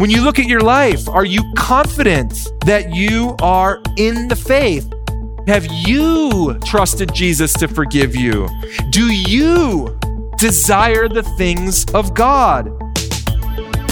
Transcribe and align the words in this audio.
When 0.00 0.08
you 0.08 0.22
look 0.22 0.38
at 0.38 0.46
your 0.46 0.62
life, 0.62 1.10
are 1.10 1.26
you 1.26 1.42
confident 1.58 2.48
that 2.64 2.94
you 2.94 3.36
are 3.42 3.82
in 3.98 4.28
the 4.28 4.34
faith? 4.34 4.90
Have 5.46 5.66
you 5.66 6.58
trusted 6.64 7.12
Jesus 7.12 7.52
to 7.58 7.68
forgive 7.68 8.16
you? 8.16 8.48
Do 8.88 9.12
you 9.12 9.98
desire 10.38 11.06
the 11.06 11.22
things 11.22 11.84
of 11.92 12.14
God? 12.14 12.70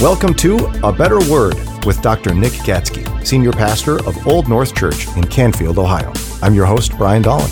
Welcome 0.00 0.32
to 0.36 0.56
A 0.82 0.90
Better 0.90 1.18
Word 1.30 1.56
with 1.84 2.00
Dr. 2.00 2.32
Nick 2.32 2.52
Gatsky, 2.52 3.04
Senior 3.26 3.52
Pastor 3.52 4.02
of 4.06 4.26
Old 4.26 4.48
North 4.48 4.74
Church 4.74 5.14
in 5.14 5.24
Canfield, 5.24 5.78
Ohio. 5.78 6.10
I'm 6.40 6.54
your 6.54 6.64
host, 6.64 6.96
Brian 6.96 7.20
Dolan. 7.20 7.50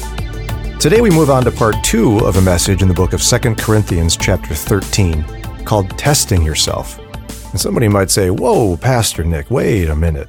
Today 0.78 1.02
we 1.02 1.10
move 1.10 1.28
on 1.28 1.44
to 1.44 1.50
part 1.50 1.76
two 1.84 2.20
of 2.20 2.38
a 2.38 2.40
message 2.40 2.80
in 2.80 2.88
the 2.88 2.94
book 2.94 3.12
of 3.12 3.20
2 3.20 3.54
Corinthians, 3.56 4.16
chapter 4.16 4.54
13, 4.54 5.66
called 5.66 5.90
Testing 5.98 6.40
Yourself. 6.40 6.98
And 7.56 7.60
somebody 7.62 7.88
might 7.88 8.10
say, 8.10 8.28
Whoa, 8.28 8.76
Pastor 8.76 9.24
Nick, 9.24 9.50
wait 9.50 9.88
a 9.88 9.96
minute. 9.96 10.28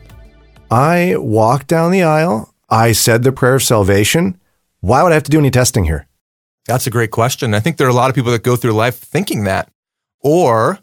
I 0.72 1.16
walked 1.18 1.68
down 1.68 1.92
the 1.92 2.04
aisle, 2.04 2.54
I 2.70 2.94
said 2.94 3.24
the 3.24 3.34
prayer 3.34 3.56
of 3.56 3.64
salvation. 3.64 4.40
Why 4.80 5.04
would 5.04 5.12
I 5.12 5.16
have 5.16 5.24
to 5.24 5.32
do 5.32 5.40
any 5.40 5.52
testing 5.52 5.84
here? 5.84 6.08
That's 6.68 6.88
a 6.88 6.90
great 6.90 7.12
question. 7.12 7.54
I 7.54 7.60
think 7.60 7.76
there 7.76 7.86
are 7.86 7.90
a 7.90 7.94
lot 7.94 8.10
of 8.10 8.16
people 8.16 8.32
that 8.32 8.44
go 8.44 8.56
through 8.56 8.72
life 8.72 8.96
thinking 8.96 9.44
that. 9.44 9.70
Or 10.22 10.80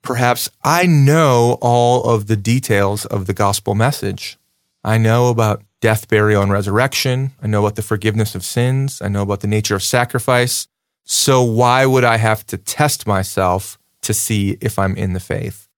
perhaps 0.00 0.48
I 0.64 0.86
know 0.86 1.58
all 1.60 2.04
of 2.04 2.26
the 2.26 2.38
details 2.38 3.04
of 3.04 3.26
the 3.26 3.34
gospel 3.34 3.74
message. 3.74 4.38
I 4.82 4.96
know 4.96 5.28
about 5.28 5.62
death, 5.82 6.08
burial, 6.08 6.42
and 6.42 6.50
resurrection. 6.50 7.32
I 7.42 7.48
know 7.48 7.60
about 7.60 7.76
the 7.76 7.82
forgiveness 7.82 8.34
of 8.34 8.46
sins. 8.46 9.02
I 9.02 9.08
know 9.08 9.20
about 9.20 9.40
the 9.40 9.46
nature 9.46 9.74
of 9.74 9.82
sacrifice. 9.82 10.68
So 11.04 11.42
why 11.42 11.84
would 11.84 12.02
I 12.02 12.16
have 12.16 12.46
to 12.46 12.56
test 12.56 13.06
myself 13.06 13.78
to 14.00 14.14
see 14.14 14.56
if 14.62 14.78
I'm 14.78 14.96
in 14.96 15.12
the 15.12 15.20
faith? 15.20 15.68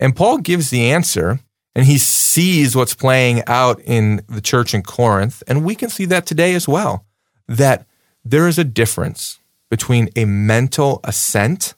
And 0.00 0.16
Paul 0.16 0.38
gives 0.38 0.70
the 0.70 0.90
answer 0.90 1.40
and 1.74 1.86
he 1.86 1.98
sees 1.98 2.76
what's 2.76 2.94
playing 2.94 3.42
out 3.46 3.80
in 3.80 4.22
the 4.28 4.40
church 4.40 4.74
in 4.74 4.82
Corinth. 4.82 5.42
And 5.46 5.64
we 5.64 5.74
can 5.74 5.90
see 5.90 6.04
that 6.06 6.26
today 6.26 6.54
as 6.54 6.68
well, 6.68 7.04
that 7.48 7.86
there 8.24 8.48
is 8.48 8.58
a 8.58 8.64
difference 8.64 9.40
between 9.70 10.08
a 10.16 10.24
mental 10.24 11.00
assent 11.04 11.74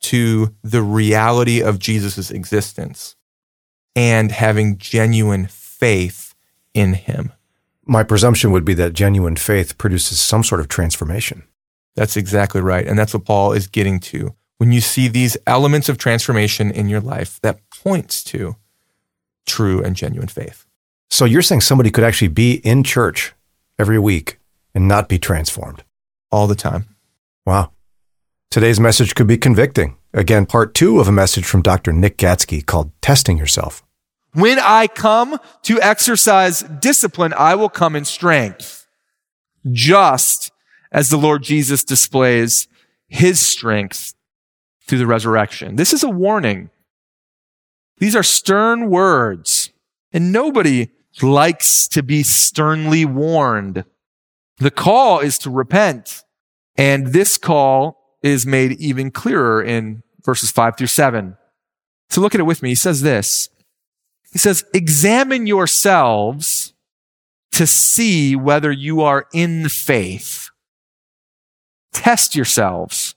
to 0.00 0.54
the 0.62 0.82
reality 0.82 1.60
of 1.60 1.78
Jesus' 1.78 2.30
existence 2.30 3.16
and 3.94 4.30
having 4.32 4.78
genuine 4.78 5.46
faith 5.46 6.34
in 6.74 6.94
him. 6.94 7.32
My 7.84 8.02
presumption 8.02 8.52
would 8.52 8.64
be 8.64 8.74
that 8.74 8.92
genuine 8.92 9.36
faith 9.36 9.78
produces 9.78 10.20
some 10.20 10.44
sort 10.44 10.60
of 10.60 10.68
transformation. 10.68 11.44
That's 11.94 12.16
exactly 12.16 12.60
right. 12.60 12.86
And 12.86 12.98
that's 12.98 13.14
what 13.14 13.24
Paul 13.24 13.52
is 13.52 13.66
getting 13.66 13.98
to. 14.00 14.34
When 14.58 14.72
you 14.72 14.80
see 14.80 15.08
these 15.08 15.36
elements 15.46 15.88
of 15.88 15.98
transformation 15.98 16.70
in 16.70 16.88
your 16.88 17.00
life, 17.00 17.40
that 17.42 17.60
points 17.70 18.22
to 18.24 18.56
true 19.46 19.82
and 19.82 19.96
genuine 19.96 20.28
faith. 20.28 20.66
So 21.10 21.24
you're 21.24 21.42
saying 21.42 21.62
somebody 21.62 21.90
could 21.90 22.04
actually 22.04 22.28
be 22.28 22.54
in 22.56 22.84
church 22.84 23.34
every 23.78 23.98
week 23.98 24.38
and 24.74 24.86
not 24.86 25.08
be 25.08 25.18
transformed? 25.18 25.84
All 26.30 26.46
the 26.46 26.54
time. 26.54 26.86
Wow. 27.46 27.72
Today's 28.50 28.80
message 28.80 29.14
could 29.14 29.26
be 29.26 29.38
convicting. 29.38 29.96
Again, 30.12 30.46
part 30.46 30.74
two 30.74 31.00
of 31.00 31.08
a 31.08 31.12
message 31.12 31.44
from 31.44 31.62
Dr. 31.62 31.92
Nick 31.92 32.16
Gatsky 32.16 32.64
called 32.64 32.92
Testing 33.00 33.38
Yourself. 33.38 33.82
When 34.34 34.58
I 34.58 34.86
come 34.86 35.38
to 35.62 35.80
exercise 35.80 36.62
discipline, 36.62 37.32
I 37.36 37.54
will 37.54 37.68
come 37.68 37.96
in 37.96 38.04
strength, 38.04 38.86
just 39.70 40.52
as 40.92 41.08
the 41.08 41.16
Lord 41.16 41.42
Jesus 41.42 41.84
displays 41.84 42.68
his 43.08 43.40
strength 43.40 44.14
through 44.88 44.98
the 44.98 45.06
resurrection. 45.06 45.76
This 45.76 45.92
is 45.92 46.02
a 46.02 46.10
warning. 46.10 46.70
These 47.98 48.16
are 48.16 48.22
stern 48.22 48.90
words, 48.90 49.70
and 50.12 50.32
nobody 50.32 50.88
likes 51.20 51.86
to 51.88 52.02
be 52.02 52.22
sternly 52.22 53.04
warned. 53.04 53.84
The 54.58 54.70
call 54.70 55.20
is 55.20 55.38
to 55.38 55.50
repent, 55.50 56.24
and 56.76 57.08
this 57.08 57.38
call 57.38 58.18
is 58.22 58.46
made 58.46 58.72
even 58.80 59.10
clearer 59.10 59.62
in 59.62 60.02
verses 60.24 60.50
five 60.50 60.76
through 60.76 60.88
seven. 60.88 61.36
So 62.10 62.20
look 62.20 62.34
at 62.34 62.40
it 62.40 62.44
with 62.44 62.62
me. 62.62 62.70
He 62.70 62.74
says 62.74 63.02
this. 63.02 63.48
He 64.32 64.38
says, 64.38 64.64
examine 64.74 65.46
yourselves 65.46 66.72
to 67.52 67.66
see 67.66 68.36
whether 68.36 68.70
you 68.70 69.00
are 69.00 69.26
in 69.32 69.68
faith. 69.68 70.50
Test 71.92 72.36
yourselves. 72.36 73.14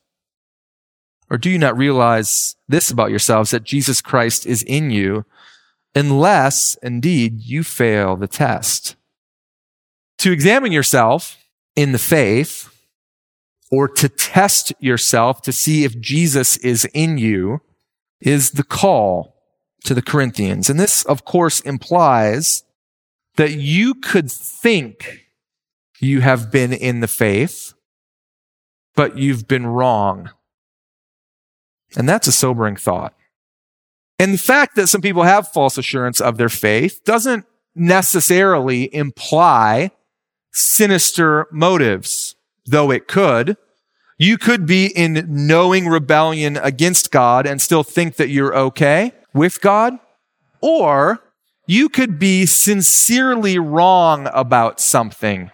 Or 1.31 1.37
do 1.37 1.49
you 1.49 1.57
not 1.57 1.77
realize 1.77 2.57
this 2.67 2.91
about 2.91 3.09
yourselves 3.09 3.51
that 3.51 3.63
Jesus 3.63 4.01
Christ 4.01 4.45
is 4.45 4.63
in 4.63 4.91
you 4.91 5.23
unless 5.95 6.75
indeed 6.83 7.39
you 7.39 7.63
fail 7.63 8.17
the 8.17 8.27
test? 8.27 8.97
To 10.17 10.33
examine 10.33 10.73
yourself 10.73 11.37
in 11.73 11.93
the 11.93 11.97
faith 11.97 12.85
or 13.71 13.87
to 13.87 14.09
test 14.09 14.73
yourself 14.81 15.41
to 15.43 15.53
see 15.53 15.85
if 15.85 15.97
Jesus 16.01 16.57
is 16.57 16.83
in 16.93 17.17
you 17.17 17.61
is 18.19 18.51
the 18.51 18.63
call 18.65 19.41
to 19.85 19.93
the 19.93 20.01
Corinthians. 20.01 20.69
And 20.69 20.77
this, 20.77 21.05
of 21.05 21.23
course, 21.23 21.61
implies 21.61 22.65
that 23.37 23.53
you 23.53 23.95
could 23.95 24.29
think 24.29 25.27
you 26.01 26.19
have 26.19 26.51
been 26.51 26.73
in 26.73 26.99
the 26.99 27.07
faith, 27.07 27.73
but 28.97 29.17
you've 29.17 29.47
been 29.47 29.65
wrong. 29.65 30.29
And 31.97 32.07
that's 32.07 32.27
a 32.27 32.31
sobering 32.31 32.75
thought. 32.75 33.13
And 34.19 34.33
the 34.33 34.37
fact 34.37 34.75
that 34.75 34.87
some 34.87 35.01
people 35.01 35.23
have 35.23 35.51
false 35.51 35.77
assurance 35.77 36.21
of 36.21 36.37
their 36.37 36.49
faith 36.49 37.03
doesn't 37.03 37.45
necessarily 37.75 38.93
imply 38.93 39.91
sinister 40.51 41.47
motives, 41.51 42.35
though 42.65 42.91
it 42.91 43.07
could. 43.07 43.57
You 44.17 44.37
could 44.37 44.67
be 44.67 44.87
in 44.87 45.25
knowing 45.27 45.87
rebellion 45.87 46.57
against 46.57 47.11
God 47.11 47.47
and 47.47 47.59
still 47.59 47.83
think 47.83 48.17
that 48.17 48.29
you're 48.29 48.55
okay 48.55 49.13
with 49.33 49.61
God, 49.61 49.97
or 50.61 51.23
you 51.65 51.89
could 51.89 52.19
be 52.19 52.45
sincerely 52.45 53.57
wrong 53.57 54.29
about 54.33 54.79
something 54.79 55.49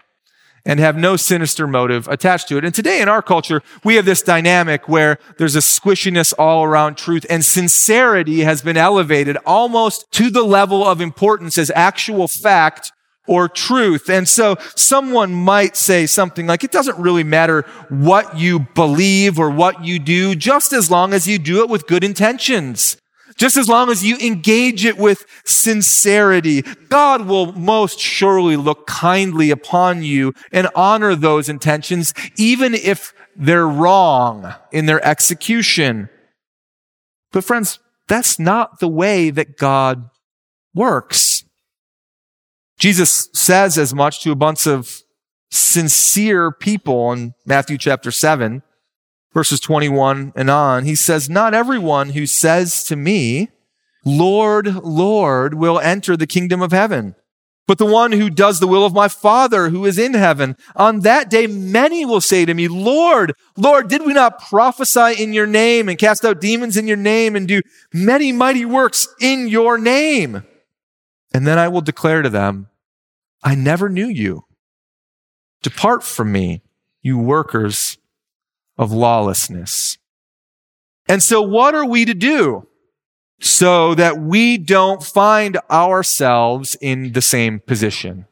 and 0.68 0.78
have 0.78 0.96
no 0.96 1.16
sinister 1.16 1.66
motive 1.66 2.06
attached 2.08 2.46
to 2.48 2.58
it. 2.58 2.64
And 2.64 2.74
today 2.74 3.00
in 3.00 3.08
our 3.08 3.22
culture, 3.22 3.62
we 3.82 3.96
have 3.96 4.04
this 4.04 4.22
dynamic 4.22 4.86
where 4.86 5.18
there's 5.38 5.56
a 5.56 5.60
squishiness 5.60 6.34
all 6.38 6.62
around 6.62 6.98
truth 6.98 7.24
and 7.30 7.42
sincerity 7.44 8.40
has 8.40 8.60
been 8.60 8.76
elevated 8.76 9.38
almost 9.46 10.06
to 10.12 10.30
the 10.30 10.44
level 10.44 10.84
of 10.84 11.00
importance 11.00 11.56
as 11.56 11.72
actual 11.74 12.28
fact 12.28 12.92
or 13.26 13.48
truth. 13.48 14.10
And 14.10 14.28
so 14.28 14.56
someone 14.76 15.32
might 15.32 15.74
say 15.74 16.06
something 16.06 16.46
like, 16.46 16.64
it 16.64 16.70
doesn't 16.70 16.98
really 16.98 17.24
matter 17.24 17.62
what 17.88 18.38
you 18.38 18.60
believe 18.74 19.38
or 19.38 19.50
what 19.50 19.84
you 19.84 19.98
do, 19.98 20.34
just 20.34 20.74
as 20.74 20.90
long 20.90 21.14
as 21.14 21.26
you 21.26 21.38
do 21.38 21.62
it 21.62 21.70
with 21.70 21.86
good 21.86 22.04
intentions. 22.04 22.98
Just 23.38 23.56
as 23.56 23.68
long 23.68 23.88
as 23.88 24.04
you 24.04 24.16
engage 24.18 24.84
it 24.84 24.98
with 24.98 25.24
sincerity, 25.44 26.62
God 26.88 27.26
will 27.26 27.52
most 27.52 28.00
surely 28.00 28.56
look 28.56 28.86
kindly 28.88 29.50
upon 29.50 30.02
you 30.02 30.34
and 30.50 30.68
honor 30.74 31.14
those 31.14 31.48
intentions, 31.48 32.12
even 32.36 32.74
if 32.74 33.14
they're 33.36 33.68
wrong 33.68 34.54
in 34.72 34.86
their 34.86 35.04
execution. 35.06 36.08
But 37.30 37.44
friends, 37.44 37.78
that's 38.08 38.40
not 38.40 38.80
the 38.80 38.88
way 38.88 39.30
that 39.30 39.56
God 39.56 40.10
works. 40.74 41.44
Jesus 42.78 43.28
says 43.32 43.78
as 43.78 43.94
much 43.94 44.20
to 44.22 44.32
a 44.32 44.36
bunch 44.36 44.66
of 44.66 45.00
sincere 45.50 46.50
people 46.50 47.12
in 47.12 47.34
Matthew 47.46 47.78
chapter 47.78 48.10
7 48.10 48.62
verses 49.32 49.60
21 49.60 50.32
and 50.34 50.50
on, 50.50 50.84
he 50.84 50.94
says, 50.94 51.28
Not 51.28 51.54
everyone 51.54 52.10
who 52.10 52.26
says 52.26 52.84
to 52.84 52.96
me, 52.96 53.50
Lord, 54.04 54.74
Lord, 54.76 55.54
will 55.54 55.78
enter 55.78 56.16
the 56.16 56.26
kingdom 56.26 56.62
of 56.62 56.72
heaven, 56.72 57.14
but 57.66 57.78
the 57.78 57.86
one 57.86 58.12
who 58.12 58.30
does 58.30 58.60
the 58.60 58.66
will 58.66 58.84
of 58.84 58.94
my 58.94 59.08
Father 59.08 59.68
who 59.68 59.84
is 59.84 59.98
in 59.98 60.14
heaven. 60.14 60.56
On 60.76 61.00
that 61.00 61.28
day, 61.28 61.46
many 61.46 62.06
will 62.06 62.20
say 62.20 62.44
to 62.44 62.54
me, 62.54 62.68
Lord, 62.68 63.34
Lord, 63.56 63.88
did 63.88 64.06
we 64.06 64.14
not 64.14 64.40
prophesy 64.40 65.22
in 65.22 65.32
your 65.32 65.46
name 65.46 65.88
and 65.88 65.98
cast 65.98 66.24
out 66.24 66.40
demons 66.40 66.76
in 66.76 66.88
your 66.88 66.96
name 66.96 67.36
and 67.36 67.46
do 67.46 67.60
many 67.92 68.32
mighty 68.32 68.64
works 68.64 69.08
in 69.20 69.48
your 69.48 69.76
name? 69.76 70.44
And 71.34 71.46
then 71.46 71.58
I 71.58 71.68
will 71.68 71.82
declare 71.82 72.22
to 72.22 72.30
them, 72.30 72.68
I 73.44 73.54
never 73.54 73.88
knew 73.88 74.08
you. 74.08 74.44
Depart 75.62 76.02
from 76.02 76.32
me, 76.32 76.62
you 77.02 77.18
workers 77.18 77.98
of 78.78 78.92
lawlessness. 78.92 79.98
And 81.08 81.22
so 81.22 81.42
what 81.42 81.74
are 81.74 81.86
we 81.86 82.04
to 82.04 82.14
do 82.14 82.66
so 83.40 83.94
that 83.94 84.18
we 84.18 84.58
don't 84.58 85.02
find 85.02 85.58
ourselves 85.70 86.76
in 86.80 87.12
the 87.12 87.22
same 87.22 87.60
position? 87.60 88.26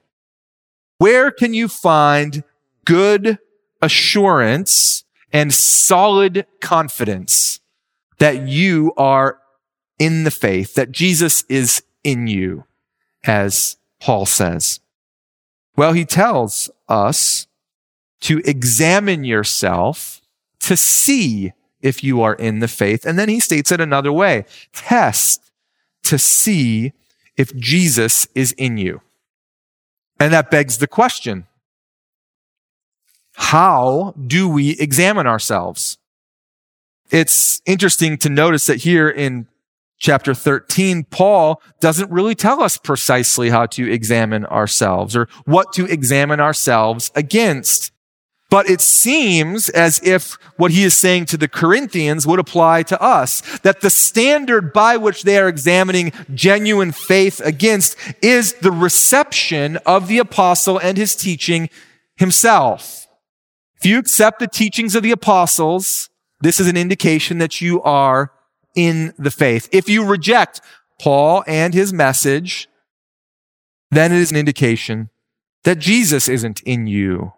Where 0.98 1.30
can 1.30 1.54
you 1.54 1.68
find 1.68 2.44
good 2.84 3.38
assurance 3.82 5.04
and 5.32 5.52
solid 5.52 6.46
confidence 6.60 7.60
that 8.18 8.48
you 8.48 8.92
are 8.96 9.38
in 9.98 10.24
the 10.24 10.30
faith, 10.30 10.74
that 10.74 10.92
Jesus 10.92 11.44
is 11.48 11.82
in 12.04 12.26
you, 12.26 12.64
as 13.24 13.76
Paul 14.00 14.26
says? 14.26 14.80
Well, 15.76 15.92
he 15.92 16.04
tells 16.04 16.70
us 16.88 17.46
to 18.22 18.40
examine 18.44 19.24
yourself 19.24 20.22
to 20.66 20.76
see 20.76 21.52
if 21.80 22.02
you 22.02 22.22
are 22.22 22.34
in 22.34 22.58
the 22.58 22.66
faith. 22.66 23.06
And 23.06 23.16
then 23.16 23.28
he 23.28 23.38
states 23.38 23.70
it 23.70 23.80
another 23.80 24.12
way. 24.12 24.44
Test 24.72 25.52
to 26.02 26.18
see 26.18 26.92
if 27.36 27.54
Jesus 27.54 28.26
is 28.34 28.50
in 28.52 28.76
you. 28.76 29.00
And 30.18 30.32
that 30.32 30.50
begs 30.50 30.78
the 30.78 30.88
question. 30.88 31.46
How 33.34 34.12
do 34.26 34.48
we 34.48 34.70
examine 34.80 35.28
ourselves? 35.28 35.98
It's 37.10 37.62
interesting 37.64 38.18
to 38.18 38.28
notice 38.28 38.66
that 38.66 38.78
here 38.78 39.08
in 39.08 39.46
chapter 39.98 40.34
13, 40.34 41.04
Paul 41.04 41.62
doesn't 41.78 42.10
really 42.10 42.34
tell 42.34 42.60
us 42.60 42.76
precisely 42.76 43.50
how 43.50 43.66
to 43.66 43.88
examine 43.88 44.46
ourselves 44.46 45.14
or 45.14 45.28
what 45.44 45.72
to 45.74 45.86
examine 45.86 46.40
ourselves 46.40 47.12
against. 47.14 47.92
But 48.56 48.70
it 48.70 48.80
seems 48.80 49.68
as 49.68 50.00
if 50.02 50.38
what 50.56 50.70
he 50.70 50.82
is 50.82 50.96
saying 50.96 51.26
to 51.26 51.36
the 51.36 51.46
Corinthians 51.46 52.26
would 52.26 52.38
apply 52.38 52.84
to 52.84 52.98
us, 53.02 53.42
that 53.58 53.82
the 53.82 53.90
standard 53.90 54.72
by 54.72 54.96
which 54.96 55.24
they 55.24 55.36
are 55.36 55.46
examining 55.46 56.10
genuine 56.32 56.92
faith 56.92 57.38
against 57.44 57.98
is 58.22 58.54
the 58.54 58.72
reception 58.72 59.76
of 59.84 60.08
the 60.08 60.16
apostle 60.16 60.78
and 60.78 60.96
his 60.96 61.14
teaching 61.14 61.68
himself. 62.16 63.06
If 63.76 63.84
you 63.84 63.98
accept 63.98 64.38
the 64.38 64.48
teachings 64.48 64.94
of 64.94 65.02
the 65.02 65.12
apostles, 65.12 66.08
this 66.40 66.58
is 66.58 66.66
an 66.66 66.78
indication 66.78 67.36
that 67.36 67.60
you 67.60 67.82
are 67.82 68.32
in 68.74 69.12
the 69.18 69.30
faith. 69.30 69.68
If 69.70 69.86
you 69.86 70.02
reject 70.02 70.62
Paul 70.98 71.44
and 71.46 71.74
his 71.74 71.92
message, 71.92 72.70
then 73.90 74.12
it 74.12 74.18
is 74.18 74.30
an 74.30 74.38
indication 74.38 75.10
that 75.64 75.78
Jesus 75.78 76.26
isn't 76.26 76.62
in 76.62 76.86
you. 76.86 77.34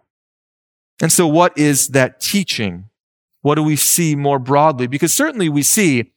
And 1.01 1.11
so 1.11 1.27
what 1.27 1.57
is 1.57 1.89
that 1.89 2.19
teaching? 2.19 2.85
What 3.41 3.55
do 3.55 3.63
we 3.63 3.75
see 3.75 4.15
more 4.15 4.39
broadly? 4.39 4.87
Because 4.87 5.13
certainly 5.13 5.49
we 5.49 5.63
see 5.63 6.11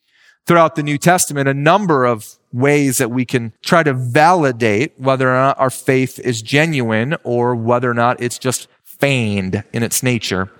throughout 0.46 0.74
the 0.74 0.82
New 0.82 0.98
Testament 0.98 1.48
a 1.48 1.54
number 1.54 2.04
of 2.04 2.36
ways 2.52 2.98
that 2.98 3.10
we 3.10 3.24
can 3.24 3.52
try 3.64 3.82
to 3.82 3.94
validate 3.94 4.98
whether 4.98 5.30
or 5.30 5.34
not 5.34 5.58
our 5.58 5.70
faith 5.70 6.18
is 6.18 6.42
genuine 6.42 7.16
or 7.22 7.54
whether 7.54 7.90
or 7.90 7.94
not 7.94 8.20
it's 8.20 8.38
just 8.38 8.68
feigned 8.84 9.64
in 9.72 9.82
its 9.82 10.02
nature. 10.02 10.50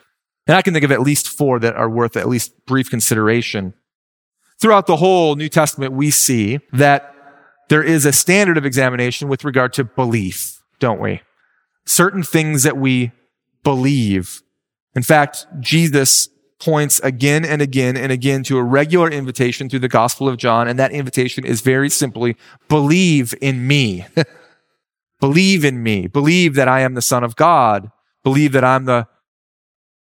And 0.47 0.57
I 0.57 0.63
can 0.63 0.73
think 0.73 0.85
of 0.85 0.93
at 0.93 1.01
least 1.01 1.29
four 1.29 1.59
that 1.61 1.77
are 1.77 1.91
worth 1.91 2.17
at 2.17 2.29
least 2.29 2.65
brief 2.67 2.91
consideration. 2.91 3.75
Throughout 4.61 4.87
the 4.87 4.97
whole 4.97 5.35
New 5.35 5.49
Testament, 5.49 5.93
we 5.93 6.11
see 6.11 6.61
that 6.73 7.15
there 7.69 7.83
is 7.83 8.05
a 8.05 8.13
standard 8.13 8.57
of 8.57 8.67
examination 8.67 9.29
with 9.29 9.45
regard 9.45 9.73
to 9.75 9.85
belief, 9.85 10.63
don't 10.79 11.01
we? 11.01 11.23
Certain 11.87 12.23
things 12.23 12.63
that 12.63 12.77
we 12.77 13.13
believe. 13.65 14.43
In 14.95 15.03
fact, 15.03 15.47
Jesus 15.61 16.29
points 16.61 17.01
again 17.01 17.45
and 17.45 17.61
again 17.61 17.97
and 17.97 18.13
again 18.13 18.45
to 18.45 18.57
a 18.57 18.63
regular 18.63 19.11
invitation 19.11 19.69
through 19.69 19.81
the 19.81 19.89
Gospel 19.89 20.29
of 20.29 20.37
John, 20.37 20.69
and 20.69 20.79
that 20.79 20.93
invitation 20.93 21.45
is 21.45 21.61
very 21.61 21.91
simply 21.91 22.37
believe 22.69 23.35
in 23.41 23.67
me. 23.67 24.07
believe 25.21 25.65
in 25.65 25.83
me. 25.83 26.07
Believe 26.07 26.55
that 26.55 26.69
I 26.69 26.81
am 26.81 26.95
the 26.95 27.03
Son 27.03 27.25
of 27.25 27.37
God. 27.37 27.91
Believe 28.23 28.53
that 28.53 28.65
I'm 28.65 28.85
the 28.85 29.09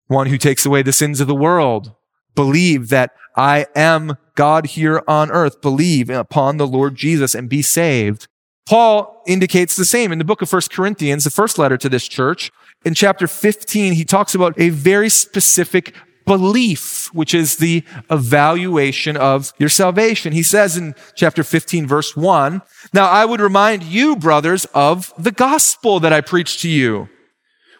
one 0.08 0.26
who 0.26 0.38
takes 0.38 0.66
away 0.66 0.82
the 0.82 0.92
sins 0.92 1.20
of 1.20 1.28
the 1.28 1.34
world. 1.34 1.94
Believe 2.34 2.88
that 2.88 3.12
I 3.36 3.66
am 3.76 4.16
God 4.34 4.66
here 4.66 5.02
on 5.06 5.30
earth. 5.30 5.60
Believe 5.60 6.10
upon 6.10 6.56
the 6.56 6.66
Lord 6.66 6.96
Jesus 6.96 7.34
and 7.34 7.48
be 7.48 7.62
saved. 7.62 8.26
Paul 8.68 9.22
indicates 9.26 9.76
the 9.76 9.84
same 9.84 10.12
in 10.12 10.18
the 10.18 10.24
book 10.24 10.42
of 10.42 10.48
First 10.48 10.72
Corinthians, 10.72 11.24
the 11.24 11.30
first 11.30 11.58
letter 11.58 11.76
to 11.76 11.88
this 11.88 12.08
church. 12.08 12.50
In 12.84 12.94
chapter 12.94 13.26
15, 13.26 13.92
he 13.92 14.04
talks 14.04 14.34
about 14.34 14.58
a 14.58 14.70
very 14.70 15.10
specific 15.10 15.94
belief, 16.24 17.12
which 17.12 17.34
is 17.34 17.56
the 17.56 17.84
evaluation 18.08 19.16
of 19.16 19.52
your 19.58 19.68
salvation. 19.68 20.32
He 20.32 20.42
says 20.42 20.76
in 20.76 20.94
chapter 21.14 21.42
15, 21.42 21.86
verse 21.86 22.16
1, 22.16 22.62
Now 22.94 23.06
I 23.06 23.24
would 23.24 23.40
remind 23.40 23.82
you, 23.82 24.16
brothers, 24.16 24.64
of 24.66 25.12
the 25.18 25.32
gospel 25.32 26.00
that 26.00 26.12
I 26.12 26.20
preached 26.20 26.60
to 26.60 26.68
you, 26.68 27.08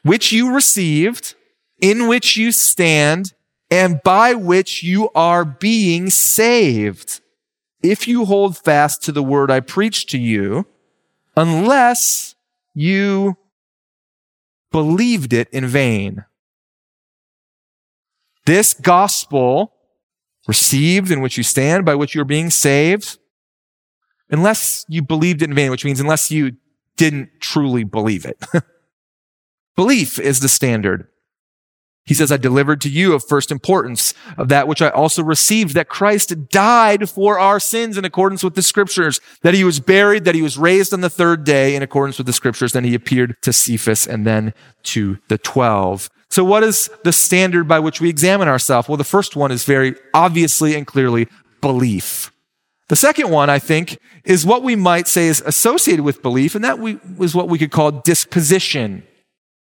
which 0.02 0.32
you 0.32 0.52
received, 0.52 1.35
in 1.81 2.06
which 2.06 2.37
you 2.37 2.52
stand, 2.52 3.32
and 3.70 4.02
by 4.02 4.35
which 4.35 4.82
you 4.82 5.11
are 5.14 5.44
being 5.44 6.11
saved, 6.11 7.20
if 7.82 8.06
you 8.06 8.26
hold 8.26 8.58
fast 8.58 9.02
to 9.05 9.12
the 9.12 9.23
word 9.23 9.50
I 9.50 9.61
preached 9.61 10.11
to 10.11 10.19
you, 10.19 10.67
unless 11.37 12.35
you 12.75 13.37
believed 14.71 15.33
it 15.33 15.49
in 15.51 15.67
vain. 15.67 16.25
This 18.47 18.75
gospel 18.75 19.75
received 20.49 21.11
in 21.11 21.21
which 21.21 21.37
you 21.37 21.43
stand, 21.43 21.85
by 21.85 21.95
which 21.95 22.15
you 22.15 22.21
are 22.21 22.25
being 22.27 22.51
saved, 22.51 23.19
unless 24.31 24.85
you 24.89 25.03
believed 25.03 25.43
it 25.43 25.51
in 25.51 25.55
vain, 25.55 25.71
which 25.71 25.85
means 25.85 26.01
unless 26.01 26.31
you 26.31 26.57
didn't 26.97 27.31
truly 27.41 27.85
believe 27.85 28.25
it. 28.25 28.43
Belief 29.77 30.19
is 30.19 30.41
the 30.41 30.49
standard. 30.49 31.09
He 32.11 32.15
says, 32.15 32.33
I 32.33 32.39
delivered 32.39 32.81
to 32.81 32.89
you 32.89 33.12
of 33.12 33.23
first 33.23 33.53
importance 33.53 34.15
of 34.37 34.49
that 34.49 34.67
which 34.67 34.83
I 34.83 34.89
also 34.89 35.23
received, 35.23 35.75
that 35.75 35.89
Christ 35.89 36.49
died 36.49 37.09
for 37.09 37.39
our 37.39 37.61
sins 37.61 37.97
in 37.97 38.05
accordance 38.05 38.43
with 38.43 38.57
the 38.57 38.65
scriptures, 38.65 39.21
that 39.43 39.55
he 39.55 39.62
was 39.62 39.79
buried, 39.79 40.25
that 40.25 40.35
he 40.35 40.43
was 40.43 40.59
raised 40.59 40.93
on 40.93 41.03
the 41.03 41.09
third 41.09 41.45
day 41.45 41.77
in 41.77 41.85
accordance 41.85 42.19
with 42.19 42.27
the 42.27 42.33
scriptures. 42.33 42.73
Then 42.73 42.83
he 42.83 42.97
appeared 42.97 43.37
to 43.43 43.53
Cephas 43.53 44.09
and 44.09 44.27
then 44.27 44.55
to 44.83 45.19
the 45.29 45.39
twelve. 45.39 46.11
So 46.31 46.43
what 46.43 46.65
is 46.65 46.91
the 47.05 47.12
standard 47.12 47.69
by 47.69 47.79
which 47.79 48.01
we 48.01 48.09
examine 48.09 48.49
ourselves? 48.49 48.89
Well, 48.89 48.97
the 48.97 49.05
first 49.05 49.37
one 49.37 49.53
is 49.53 49.62
very 49.65 49.95
obviously 50.12 50.75
and 50.75 50.85
clearly 50.85 51.29
belief. 51.61 52.33
The 52.89 52.97
second 52.97 53.31
one, 53.31 53.49
I 53.49 53.61
think, 53.61 53.99
is 54.25 54.45
what 54.45 54.65
we 54.65 54.75
might 54.75 55.07
say 55.07 55.29
is 55.29 55.45
associated 55.47 56.05
with 56.05 56.23
belief, 56.23 56.57
and 56.57 56.65
that 56.65 56.81
we, 56.81 56.99
is 57.21 57.37
what 57.37 57.49
we 57.49 57.57
could 57.57 57.71
call 57.71 57.93
disposition 57.93 59.05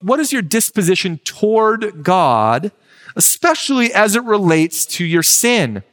what 0.04 0.20
is 0.20 0.34
your 0.34 0.42
disposition 0.42 1.20
toward 1.24 2.04
God, 2.04 2.72
especially 3.16 3.94
as 3.94 4.16
it 4.16 4.24
relates 4.24 4.86
to 4.88 5.06
your 5.06 5.24
sin? 5.24 5.84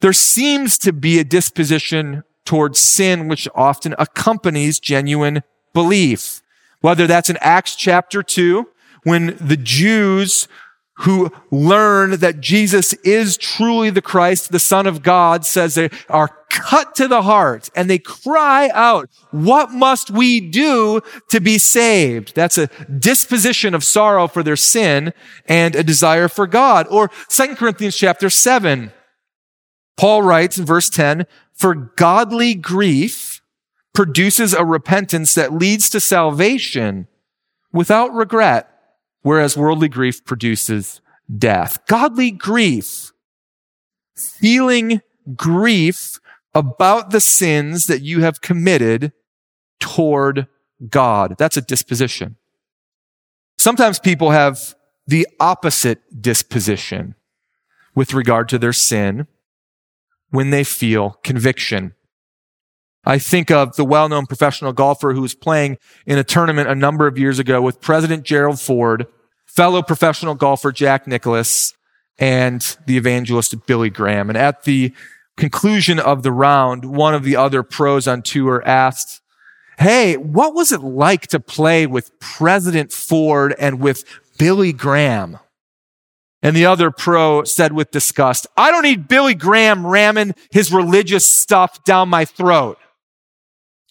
There 0.00 0.12
seems 0.12 0.78
to 0.78 0.92
be 0.92 1.18
a 1.18 1.24
disposition 1.24 2.24
towards 2.44 2.80
sin 2.80 3.28
which 3.28 3.48
often 3.54 3.94
accompanies 3.98 4.80
genuine 4.80 5.42
belief. 5.74 6.40
Whether 6.80 7.06
that's 7.06 7.28
in 7.28 7.36
Acts 7.40 7.74
chapter 7.74 8.22
2, 8.22 8.66
when 9.02 9.36
the 9.40 9.56
Jews 9.56 10.48
who 10.98 11.30
learn 11.50 12.18
that 12.18 12.40
Jesus 12.40 12.92
is 13.04 13.36
truly 13.36 13.90
the 13.90 14.02
Christ, 14.02 14.50
the 14.50 14.58
Son 14.58 14.86
of 14.86 15.02
God, 15.02 15.44
says 15.44 15.74
they 15.74 15.90
are 16.08 16.28
cut 16.50 16.94
to 16.96 17.06
the 17.06 17.22
heart 17.22 17.70
and 17.76 17.88
they 17.88 17.98
cry 17.98 18.68
out, 18.74 19.08
what 19.30 19.70
must 19.70 20.10
we 20.10 20.40
do 20.40 21.00
to 21.30 21.40
be 21.40 21.56
saved? 21.56 22.34
That's 22.34 22.58
a 22.58 22.66
disposition 22.86 23.74
of 23.74 23.84
sorrow 23.84 24.26
for 24.26 24.42
their 24.42 24.56
sin 24.56 25.12
and 25.46 25.76
a 25.76 25.84
desire 25.84 26.28
for 26.28 26.46
God. 26.46 26.86
Or 26.90 27.10
2 27.28 27.54
Corinthians 27.54 27.96
chapter 27.96 28.28
7, 28.28 28.92
Paul 29.96 30.22
writes 30.22 30.58
in 30.58 30.64
verse 30.64 30.90
10, 30.90 31.26
for 31.54 31.74
godly 31.74 32.54
grief 32.54 33.40
produces 33.94 34.52
a 34.52 34.64
repentance 34.64 35.34
that 35.34 35.52
leads 35.52 35.90
to 35.90 36.00
salvation 36.00 37.06
without 37.72 38.12
regret 38.12 38.77
whereas 39.22 39.56
worldly 39.56 39.88
grief 39.88 40.24
produces 40.24 41.00
death. 41.36 41.78
Godly 41.86 42.30
grief, 42.30 43.12
feeling 44.16 45.00
grief 45.36 46.20
about 46.54 47.10
the 47.10 47.20
sins 47.20 47.86
that 47.86 48.02
you 48.02 48.22
have 48.22 48.40
committed 48.40 49.12
toward 49.80 50.46
God. 50.88 51.36
That's 51.38 51.56
a 51.56 51.62
disposition. 51.62 52.36
Sometimes 53.58 53.98
people 53.98 54.30
have 54.30 54.74
the 55.06 55.26
opposite 55.40 56.22
disposition 56.22 57.14
with 57.94 58.14
regard 58.14 58.48
to 58.50 58.58
their 58.58 58.72
sin 58.72 59.26
when 60.30 60.50
they 60.50 60.64
feel 60.64 61.18
conviction. 61.24 61.94
I 63.04 63.18
think 63.18 63.50
of 63.50 63.76
the 63.76 63.84
well-known 63.84 64.26
professional 64.26 64.72
golfer 64.72 65.12
who 65.12 65.22
was 65.22 65.34
playing 65.34 65.78
in 66.06 66.18
a 66.18 66.24
tournament 66.24 66.68
a 66.68 66.74
number 66.74 67.06
of 67.06 67.18
years 67.18 67.38
ago 67.38 67.62
with 67.62 67.80
President 67.80 68.24
Gerald 68.24 68.60
Ford, 68.60 69.06
fellow 69.46 69.82
professional 69.82 70.34
golfer 70.34 70.72
Jack 70.72 71.06
Nicklaus, 71.06 71.74
and 72.18 72.76
the 72.86 72.96
evangelist 72.96 73.66
Billy 73.66 73.90
Graham. 73.90 74.28
And 74.28 74.36
at 74.36 74.64
the 74.64 74.92
conclusion 75.36 75.98
of 75.98 76.22
the 76.22 76.32
round, 76.32 76.84
one 76.84 77.14
of 77.14 77.22
the 77.22 77.36
other 77.36 77.62
pros 77.62 78.08
on 78.08 78.22
tour 78.22 78.62
asked, 78.66 79.20
Hey, 79.78 80.16
what 80.16 80.54
was 80.54 80.72
it 80.72 80.82
like 80.82 81.28
to 81.28 81.38
play 81.38 81.86
with 81.86 82.18
President 82.18 82.92
Ford 82.92 83.54
and 83.60 83.80
with 83.80 84.04
Billy 84.36 84.72
Graham? 84.72 85.38
And 86.42 86.56
the 86.56 86.66
other 86.66 86.90
pro 86.90 87.44
said 87.44 87.72
with 87.72 87.90
disgust, 87.92 88.46
I 88.56 88.70
don't 88.70 88.82
need 88.82 89.08
Billy 89.08 89.34
Graham 89.34 89.86
ramming 89.86 90.34
his 90.50 90.72
religious 90.72 91.32
stuff 91.32 91.84
down 91.84 92.08
my 92.08 92.24
throat. 92.24 92.78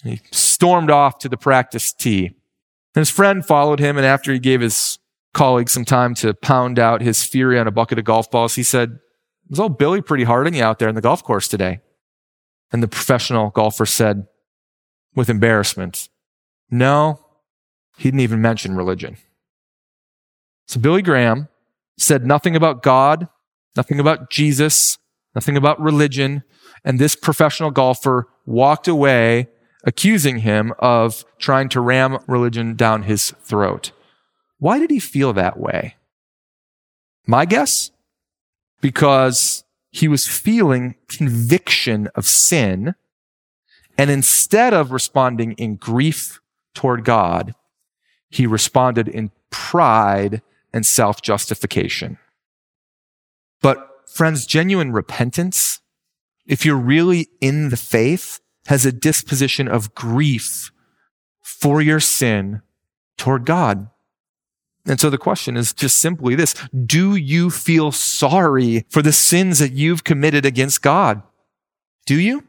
He 0.07 0.21
stormed 0.31 0.89
off 0.89 1.19
to 1.19 1.29
the 1.29 1.37
practice 1.37 1.93
tee. 1.93 2.27
And 2.27 3.01
his 3.01 3.09
friend 3.09 3.45
followed 3.45 3.79
him, 3.79 3.97
and 3.97 4.05
after 4.05 4.31
he 4.33 4.39
gave 4.39 4.61
his 4.61 4.99
colleague 5.33 5.69
some 5.69 5.85
time 5.85 6.15
to 6.15 6.33
pound 6.33 6.79
out 6.79 7.01
his 7.01 7.23
fury 7.23 7.59
on 7.59 7.67
a 7.67 7.71
bucket 7.71 7.99
of 7.99 8.05
golf 8.05 8.31
balls, 8.31 8.55
he 8.55 8.63
said, 8.63 8.99
Was 9.49 9.59
old 9.59 9.77
Billy 9.77 10.01
pretty 10.01 10.23
hard 10.23 10.47
on 10.47 10.53
you 10.53 10.63
out 10.63 10.79
there 10.79 10.89
in 10.89 10.95
the 10.95 11.01
golf 11.01 11.23
course 11.23 11.47
today? 11.47 11.81
And 12.71 12.81
the 12.81 12.87
professional 12.87 13.49
golfer 13.51 13.85
said, 13.85 14.27
with 15.17 15.29
embarrassment, 15.29 16.09
No, 16.69 17.19
he 17.97 18.05
didn't 18.05 18.21
even 18.21 18.41
mention 18.41 18.75
religion. 18.75 19.17
So 20.67 20.79
Billy 20.79 21.01
Graham 21.01 21.49
said 21.97 22.25
nothing 22.25 22.55
about 22.55 22.83
God, 22.83 23.27
nothing 23.75 23.99
about 23.99 24.29
Jesus, 24.29 24.99
nothing 25.33 25.57
about 25.57 25.81
religion, 25.81 26.43
and 26.85 26.99
this 26.99 27.15
professional 27.15 27.71
golfer 27.71 28.27
walked 28.45 28.87
away 28.87 29.47
accusing 29.83 30.39
him 30.39 30.73
of 30.79 31.25
trying 31.37 31.69
to 31.69 31.81
ram 31.81 32.17
religion 32.27 32.75
down 32.75 33.03
his 33.03 33.31
throat. 33.41 33.91
Why 34.59 34.79
did 34.79 34.89
he 34.89 34.99
feel 34.99 35.33
that 35.33 35.59
way? 35.59 35.95
My 37.25 37.45
guess? 37.45 37.91
Because 38.81 39.63
he 39.91 40.07
was 40.07 40.27
feeling 40.27 40.95
conviction 41.07 42.07
of 42.15 42.25
sin. 42.25 42.95
And 43.97 44.09
instead 44.09 44.73
of 44.73 44.91
responding 44.91 45.53
in 45.53 45.75
grief 45.75 46.39
toward 46.73 47.03
God, 47.03 47.53
he 48.29 48.45
responded 48.45 49.07
in 49.07 49.31
pride 49.49 50.41
and 50.73 50.85
self 50.85 51.21
justification. 51.21 52.17
But 53.61 53.87
friends, 54.07 54.45
genuine 54.45 54.91
repentance, 54.91 55.79
if 56.45 56.65
you're 56.65 56.75
really 56.75 57.29
in 57.41 57.69
the 57.69 57.77
faith, 57.77 58.39
has 58.67 58.85
a 58.85 58.91
disposition 58.91 59.67
of 59.67 59.95
grief 59.95 60.71
for 61.41 61.81
your 61.81 61.99
sin 61.99 62.61
toward 63.17 63.45
God. 63.45 63.89
And 64.85 64.99
so 64.99 65.09
the 65.09 65.17
question 65.17 65.57
is 65.57 65.73
just 65.73 65.99
simply 65.99 66.35
this. 66.35 66.53
Do 66.85 67.15
you 67.15 67.49
feel 67.49 67.91
sorry 67.91 68.85
for 68.89 69.01
the 69.01 69.11
sins 69.11 69.59
that 69.59 69.73
you've 69.73 70.03
committed 70.03 70.45
against 70.45 70.81
God? 70.81 71.21
Do 72.05 72.19
you? 72.19 72.45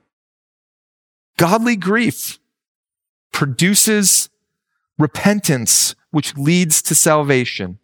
Godly 1.37 1.77
grief 1.77 2.39
produces 3.33 4.29
repentance, 4.99 5.95
which 6.11 6.37
leads 6.37 6.83
to 6.83 6.95
salvation. 6.95 7.79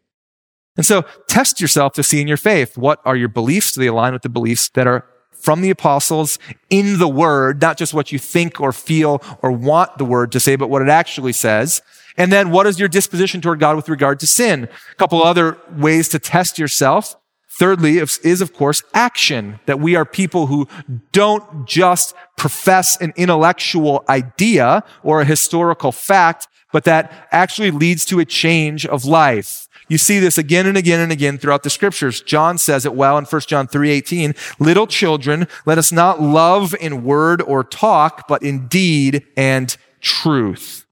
And 0.77 0.85
so 0.85 1.03
test 1.29 1.61
yourself 1.61 1.93
to 1.95 2.03
see 2.03 2.21
in 2.21 2.29
your 2.29 2.37
faith, 2.37 2.77
what 2.77 3.01
are 3.05 3.17
your 3.17 3.29
beliefs? 3.29 3.73
Do 3.73 3.81
they 3.81 3.87
align 3.87 4.13
with 4.13 4.23
the 4.23 4.29
beliefs 4.29 4.69
that 4.71 4.89
are 4.89 5.07
from 5.35 5.61
the 5.61 5.71
apostles 5.71 6.39
in 6.71 6.99
the 6.99 7.09
word, 7.09 7.61
not 7.61 7.77
just 7.77 7.95
what 7.95 8.13
you 8.13 8.19
think 8.19 8.61
or 8.61 8.73
feel 8.73 9.23
or 9.43 9.53
want 9.53 9.99
the 9.99 10.05
word 10.05 10.33
to 10.33 10.41
say, 10.41 10.57
but 10.57 10.71
what 10.71 10.83
it 10.83 10.89
actually 10.89 11.33
says. 11.33 11.83
And 12.17 12.33
then 12.33 12.51
what 12.51 12.67
is 12.67 12.79
your 12.79 12.89
disposition 12.89 13.41
toward 13.41 13.61
God 13.61 13.77
with 13.77 13.89
regard 13.89 14.21
to 14.21 14.27
sin? 14.27 14.69
A 14.93 14.95
couple 14.97 15.23
other 15.23 15.59
ways 15.77 16.09
to 16.11 16.19
test 16.19 16.59
yourself. 16.59 17.17
Thirdly, 17.57 17.99
is 17.99 18.41
of 18.41 18.53
course 18.53 18.83
action, 18.95 19.61
that 19.67 19.79
we 19.79 19.95
are 19.95 20.05
people 20.05 20.47
who 20.47 20.67
don't 21.13 21.67
just 21.69 22.15
profess 22.37 23.01
an 23.01 23.13
intellectual 23.17 24.05
idea 24.09 24.83
or 25.05 25.21
a 25.21 25.25
historical 25.25 25.93
fact, 25.93 26.49
but 26.73 26.83
that 26.85 27.29
actually 27.31 27.71
leads 27.71 28.05
to 28.07 28.19
a 28.19 28.25
change 28.25 28.85
of 28.85 29.05
life. 29.05 29.64
You 29.89 29.99
see 29.99 30.19
this 30.19 30.39
again 30.39 30.67
and 30.67 30.77
again 30.77 31.01
and 31.01 31.13
again 31.13 31.39
throughout 31.39 31.63
the 31.63 31.71
scriptures. 31.71 32.21
John 32.21 32.59
says 32.59 32.87
it 32.87 32.95
well 32.95 33.19
in 33.19 33.25
1 33.25 33.49
John 33.49 33.67
3:18, 33.67 34.35
"Little 34.59 34.87
children, 34.87 35.47
let 35.67 35.79
us 35.79 35.93
not 35.93 36.23
love 36.23 36.75
in 36.81 37.05
word 37.05 37.43
or 37.43 37.63
talk, 37.65 38.27
but 38.27 38.43
in 38.43 38.67
deed 38.69 39.27
and 39.37 39.77
truth." 40.01 40.87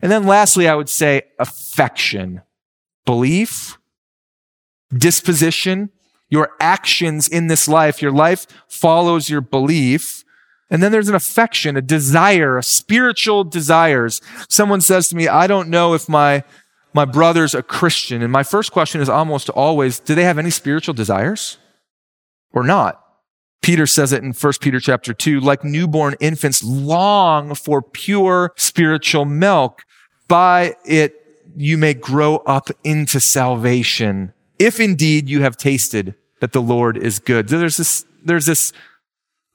And 0.00 0.10
then 0.10 0.26
lastly, 0.26 0.68
I 0.68 0.74
would 0.74 0.88
say 0.88 1.22
affection, 1.38 2.42
belief, 3.06 3.78
disposition, 4.96 5.90
your 6.28 6.50
actions 6.60 7.28
in 7.28 7.46
this 7.46 7.68
life. 7.68 8.02
Your 8.02 8.10
life 8.10 8.46
follows 8.68 9.28
your 9.28 9.42
belief. 9.42 10.24
And 10.70 10.82
then 10.82 10.90
there's 10.90 11.10
an 11.10 11.14
affection, 11.14 11.76
a 11.76 11.82
desire, 11.82 12.56
a 12.56 12.62
spiritual 12.62 13.44
desires. 13.44 14.22
Someone 14.48 14.80
says 14.80 15.08
to 15.08 15.16
me, 15.16 15.28
I 15.28 15.46
don't 15.46 15.68
know 15.68 15.92
if 15.92 16.08
my, 16.08 16.44
my 16.94 17.04
brother's 17.04 17.54
a 17.54 17.62
Christian. 17.62 18.22
And 18.22 18.32
my 18.32 18.42
first 18.42 18.72
question 18.72 19.00
is 19.00 19.08
almost 19.08 19.48
always, 19.50 19.98
do 19.98 20.14
they 20.14 20.24
have 20.24 20.38
any 20.38 20.50
spiritual 20.50 20.94
desires 20.94 21.58
or 22.52 22.62
not? 22.62 22.98
Peter 23.62 23.86
says 23.86 24.12
it 24.12 24.22
in 24.24 24.32
1 24.32 24.52
Peter 24.60 24.80
chapter 24.80 25.14
2, 25.14 25.40
like 25.40 25.62
newborn 25.62 26.16
infants 26.20 26.62
long 26.64 27.54
for 27.54 27.80
pure 27.80 28.52
spiritual 28.56 29.24
milk. 29.24 29.82
By 30.26 30.74
it, 30.84 31.14
you 31.56 31.78
may 31.78 31.94
grow 31.94 32.36
up 32.38 32.70
into 32.82 33.20
salvation. 33.20 34.32
If 34.58 34.80
indeed 34.80 35.28
you 35.28 35.42
have 35.42 35.56
tasted 35.56 36.14
that 36.40 36.52
the 36.52 36.62
Lord 36.62 36.96
is 36.96 37.20
good. 37.20 37.48
So 37.48 37.58
there's 37.58 37.76
this, 37.76 38.04
there's 38.24 38.46
this 38.46 38.72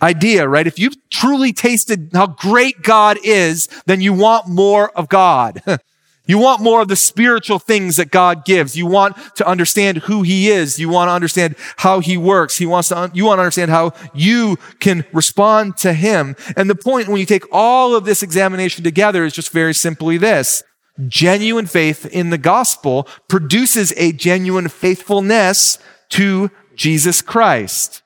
idea, 0.02 0.48
right? 0.48 0.68
If 0.68 0.80
you've 0.80 0.96
truly 1.10 1.52
tasted 1.52 2.12
how 2.14 2.28
great 2.28 2.82
God 2.82 3.18
is, 3.24 3.68
then 3.88 4.00
you 4.00 4.14
want 4.14 4.48
more 4.48 4.90
of 4.92 5.10
God. 5.10 5.62
you 6.28 6.38
want 6.38 6.62
more 6.62 6.82
of 6.82 6.90
the 6.90 6.96
spiritual 6.96 7.58
things 7.58 7.96
that 7.96 8.12
God 8.12 8.46
gives. 8.46 8.76
You 8.76 8.86
want 8.86 9.16
to 9.36 9.48
understand 9.48 10.00
who 10.00 10.22
he 10.22 10.50
is. 10.50 10.78
You 10.78 10.90
want 10.90 11.08
to 11.08 11.14
understand 11.14 11.56
how 11.78 12.00
he 12.00 12.18
works. 12.18 12.58
He 12.58 12.66
wants 12.66 12.90
to, 12.90 13.10
you 13.14 13.26
want 13.26 13.40
to 13.40 13.44
understand 13.44 13.72
how 13.72 13.94
you 14.14 14.58
can 14.80 15.06
respond 15.14 15.78
to 15.78 15.94
him. 15.94 16.36
And 16.56 16.70
the 16.70 16.76
point 16.76 17.08
when 17.08 17.20
you 17.20 17.26
take 17.26 17.46
all 17.52 17.96
of 17.96 18.06
this 18.06 18.22
examination 18.22 18.84
together 18.84 19.26
is 19.26 19.34
just 19.34 19.52
very 19.52 19.74
simply 19.74 20.18
this. 20.18 20.64
Genuine 21.08 21.68
faith 21.68 22.06
in 22.08 22.30
the 22.32 22.38
gospel 22.38 23.08
produces 23.30 23.94
a 23.98 24.12
genuine 24.12 24.68
faithfulness 24.68 25.80
to 26.10 26.52
Jesus 26.76 27.22
Christ. 27.22 28.02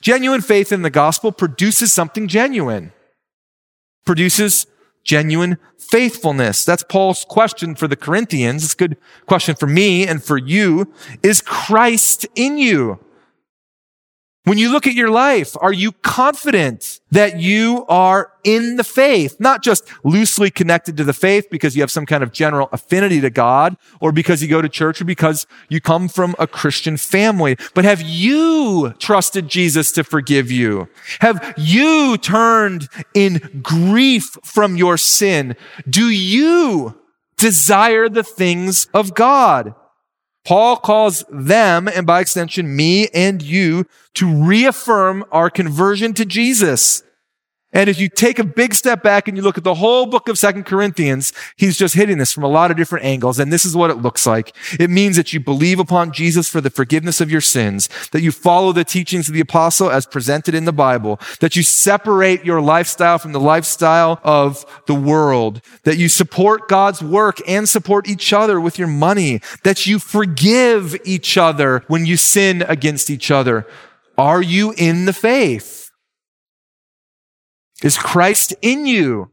Genuine 0.00 0.40
faith 0.40 0.72
in 0.72 0.82
the 0.82 0.90
gospel 0.90 1.30
produces 1.30 1.92
something 1.92 2.26
genuine, 2.26 2.92
produces 4.04 4.66
genuine 5.04 5.58
faithfulness. 5.78 6.64
That's 6.64 6.82
Paul's 6.82 7.24
question 7.24 7.74
for 7.74 7.88
the 7.88 7.96
Corinthians. 7.96 8.64
It's 8.64 8.74
a 8.74 8.76
good 8.76 8.96
question 9.26 9.54
for 9.54 9.66
me 9.66 10.06
and 10.06 10.22
for 10.22 10.38
you. 10.38 10.92
Is 11.22 11.40
Christ 11.40 12.26
in 12.34 12.58
you? 12.58 12.98
When 14.44 14.58
you 14.58 14.72
look 14.72 14.88
at 14.88 14.94
your 14.94 15.10
life, 15.10 15.56
are 15.60 15.72
you 15.72 15.92
confident 15.92 16.98
that 17.12 17.38
you 17.38 17.86
are 17.88 18.32
in 18.42 18.74
the 18.74 18.82
faith? 18.82 19.36
Not 19.38 19.62
just 19.62 19.84
loosely 20.02 20.50
connected 20.50 20.96
to 20.96 21.04
the 21.04 21.12
faith 21.12 21.46
because 21.48 21.76
you 21.76 21.82
have 21.82 21.92
some 21.92 22.06
kind 22.06 22.24
of 22.24 22.32
general 22.32 22.68
affinity 22.72 23.20
to 23.20 23.30
God 23.30 23.76
or 24.00 24.10
because 24.10 24.42
you 24.42 24.48
go 24.48 24.60
to 24.60 24.68
church 24.68 25.00
or 25.00 25.04
because 25.04 25.46
you 25.68 25.80
come 25.80 26.08
from 26.08 26.34
a 26.40 26.48
Christian 26.48 26.96
family, 26.96 27.56
but 27.74 27.84
have 27.84 28.02
you 28.02 28.92
trusted 28.98 29.46
Jesus 29.46 29.92
to 29.92 30.02
forgive 30.02 30.50
you? 30.50 30.88
Have 31.20 31.54
you 31.56 32.18
turned 32.18 32.88
in 33.14 33.60
grief 33.62 34.36
from 34.42 34.76
your 34.76 34.96
sin? 34.96 35.54
Do 35.88 36.10
you 36.10 37.00
desire 37.36 38.08
the 38.08 38.24
things 38.24 38.88
of 38.92 39.14
God? 39.14 39.76
Paul 40.44 40.76
calls 40.76 41.24
them, 41.30 41.86
and 41.88 42.06
by 42.06 42.20
extension, 42.20 42.74
me 42.74 43.08
and 43.08 43.40
you, 43.40 43.86
to 44.14 44.26
reaffirm 44.26 45.24
our 45.30 45.50
conversion 45.50 46.14
to 46.14 46.24
Jesus. 46.24 47.02
And 47.72 47.88
if 47.88 47.98
you 47.98 48.08
take 48.08 48.38
a 48.38 48.44
big 48.44 48.74
step 48.74 49.02
back 49.02 49.28
and 49.28 49.36
you 49.36 49.42
look 49.42 49.56
at 49.56 49.64
the 49.64 49.74
whole 49.74 50.04
book 50.06 50.28
of 50.28 50.38
Second 50.38 50.64
Corinthians, 50.64 51.32
he's 51.56 51.78
just 51.78 51.94
hitting 51.94 52.18
this 52.18 52.32
from 52.32 52.44
a 52.44 52.48
lot 52.48 52.70
of 52.70 52.76
different 52.76 53.06
angles. 53.06 53.38
And 53.38 53.50
this 53.50 53.64
is 53.64 53.74
what 53.74 53.90
it 53.90 53.96
looks 53.96 54.26
like. 54.26 54.54
It 54.78 54.90
means 54.90 55.16
that 55.16 55.32
you 55.32 55.40
believe 55.40 55.78
upon 55.78 56.12
Jesus 56.12 56.48
for 56.48 56.60
the 56.60 56.68
forgiveness 56.68 57.20
of 57.20 57.30
your 57.30 57.40
sins, 57.40 57.88
that 58.10 58.20
you 58.20 58.30
follow 58.30 58.72
the 58.72 58.84
teachings 58.84 59.28
of 59.28 59.34
the 59.34 59.40
apostle 59.40 59.90
as 59.90 60.04
presented 60.04 60.54
in 60.54 60.66
the 60.66 60.72
Bible, 60.72 61.18
that 61.40 61.56
you 61.56 61.62
separate 61.62 62.44
your 62.44 62.60
lifestyle 62.60 63.18
from 63.18 63.32
the 63.32 63.40
lifestyle 63.40 64.20
of 64.22 64.66
the 64.86 64.94
world, 64.94 65.62
that 65.84 65.96
you 65.96 66.08
support 66.08 66.68
God's 66.68 67.02
work 67.02 67.38
and 67.48 67.68
support 67.68 68.06
each 68.06 68.34
other 68.34 68.60
with 68.60 68.78
your 68.78 68.88
money, 68.88 69.40
that 69.62 69.86
you 69.86 69.98
forgive 69.98 70.94
each 71.04 71.38
other 71.38 71.84
when 71.88 72.04
you 72.04 72.18
sin 72.18 72.62
against 72.68 73.08
each 73.08 73.30
other. 73.30 73.66
Are 74.18 74.42
you 74.42 74.74
in 74.76 75.06
the 75.06 75.14
faith? 75.14 75.81
Is 77.82 77.98
Christ 77.98 78.54
in 78.62 78.86
you? 78.86 79.30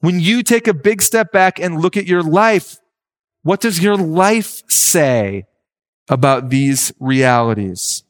When 0.00 0.18
you 0.18 0.42
take 0.42 0.66
a 0.66 0.74
big 0.74 1.02
step 1.02 1.30
back 1.30 1.58
and 1.58 1.80
look 1.80 1.96
at 1.96 2.06
your 2.06 2.22
life, 2.22 2.78
what 3.42 3.60
does 3.60 3.82
your 3.82 3.96
life 3.96 4.62
say 4.68 5.44
about 6.08 6.48
these 6.48 6.92
realities? 6.98 8.04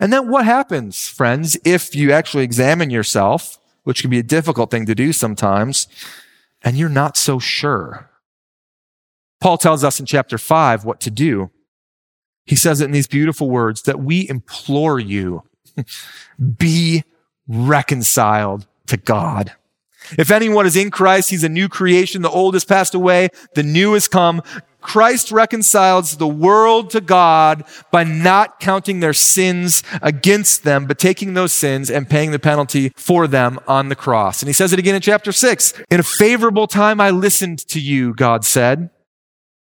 And 0.00 0.12
then 0.12 0.28
what 0.28 0.44
happens, 0.44 1.08
friends, 1.08 1.58
if 1.64 1.94
you 1.94 2.12
actually 2.12 2.44
examine 2.44 2.90
yourself, 2.90 3.58
which 3.84 4.00
can 4.00 4.10
be 4.10 4.18
a 4.18 4.22
difficult 4.22 4.70
thing 4.70 4.86
to 4.86 4.94
do 4.94 5.12
sometimes, 5.12 5.88
and 6.62 6.76
you're 6.76 6.88
not 6.88 7.16
so 7.16 7.38
sure? 7.38 8.10
Paul 9.40 9.58
tells 9.58 9.84
us 9.84 10.00
in 10.00 10.06
chapter 10.06 10.38
five 10.38 10.84
what 10.84 11.00
to 11.00 11.10
do. 11.10 11.50
he 12.46 12.56
says 12.56 12.80
it 12.80 12.86
in 12.86 12.92
these 12.92 13.06
beautiful 13.06 13.50
words 13.50 13.82
that 13.82 14.00
we 14.00 14.26
implore 14.28 14.98
you, 14.98 15.42
be 16.56 17.04
reconciled 17.48 18.66
to 18.86 18.96
God. 18.96 19.52
If 20.18 20.30
anyone 20.30 20.66
is 20.66 20.76
in 20.76 20.90
Christ, 20.90 21.30
he's 21.30 21.44
a 21.44 21.48
new 21.48 21.68
creation. 21.68 22.22
The 22.22 22.30
old 22.30 22.54
has 22.54 22.64
passed 22.64 22.94
away. 22.94 23.28
The 23.54 23.62
new 23.62 23.94
has 23.94 24.08
come. 24.08 24.42
Christ 24.80 25.32
reconciles 25.32 26.16
the 26.16 26.28
world 26.28 26.90
to 26.90 27.00
God 27.00 27.64
by 27.90 28.04
not 28.04 28.60
counting 28.60 29.00
their 29.00 29.12
sins 29.12 29.82
against 30.00 30.62
them, 30.62 30.86
but 30.86 30.98
taking 30.98 31.34
those 31.34 31.52
sins 31.52 31.90
and 31.90 32.08
paying 32.08 32.30
the 32.30 32.38
penalty 32.38 32.92
for 32.96 33.26
them 33.26 33.58
on 33.66 33.88
the 33.88 33.96
cross. 33.96 34.40
And 34.40 34.48
he 34.48 34.52
says 34.52 34.72
it 34.72 34.78
again 34.78 34.94
in 34.94 35.00
chapter 35.02 35.32
six. 35.32 35.74
In 35.90 36.00
a 36.00 36.04
favorable 36.04 36.68
time, 36.68 37.00
I 37.00 37.10
listened 37.10 37.58
to 37.68 37.80
you, 37.80 38.14
God 38.14 38.44
said. 38.44 38.88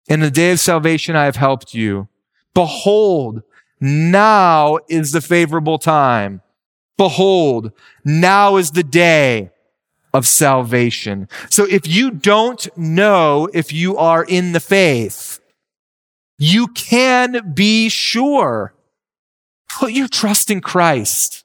In 0.07 0.21
the 0.21 0.31
day 0.31 0.53
of 0.53 0.61
salvation, 0.61 1.17
I 1.17 1.25
have 1.25 1.37
helped 1.37 1.75
you. 1.75 2.09
Behold, 2.55 3.43
now 3.81 4.79
is 4.89 5.13
the 5.13 5.21
favorable 5.21 5.79
time. 5.79 6.43
Behold, 6.97 7.73
now 8.05 8.57
is 8.57 8.73
the 8.73 8.83
day 8.83 9.51
of 10.15 10.27
salvation. 10.27 11.29
So 11.51 11.65
if 11.65 11.87
you 11.87 12.11
don't 12.11 12.67
know 12.77 13.49
if 13.53 13.73
you 13.73 13.97
are 13.99 14.25
in 14.25 14.53
the 14.53 14.61
faith, 14.61 15.41
you 16.39 16.69
can 16.69 17.53
be 17.55 17.89
sure. 17.89 18.75
Put 19.79 19.93
your 19.93 20.09
trust 20.09 20.51
in 20.51 20.61
Christ. 20.63 21.45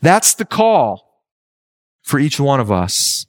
That's 0.00 0.34
the 0.34 0.44
call 0.44 1.24
for 2.02 2.20
each 2.20 2.38
one 2.38 2.60
of 2.60 2.70
us. 2.70 3.26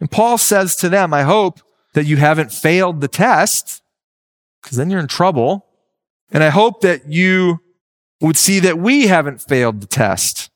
And 0.00 0.10
Paul 0.10 0.38
says 0.38 0.76
to 0.76 0.88
them, 0.88 1.12
I 1.12 1.22
hope 1.22 1.60
that 1.94 2.06
you 2.06 2.16
haven't 2.16 2.52
failed 2.52 3.00
the 3.00 3.08
test, 3.08 3.82
because 4.62 4.76
then 4.76 4.90
you're 4.90 5.00
in 5.00 5.08
trouble. 5.08 5.66
And 6.30 6.42
I 6.42 6.50
hope 6.50 6.80
that 6.82 7.08
you 7.08 7.60
would 8.20 8.36
see 8.36 8.60
that 8.60 8.78
we 8.78 9.08
haven't 9.08 9.42
failed 9.42 9.80
the 9.80 9.86
test. 9.86 10.50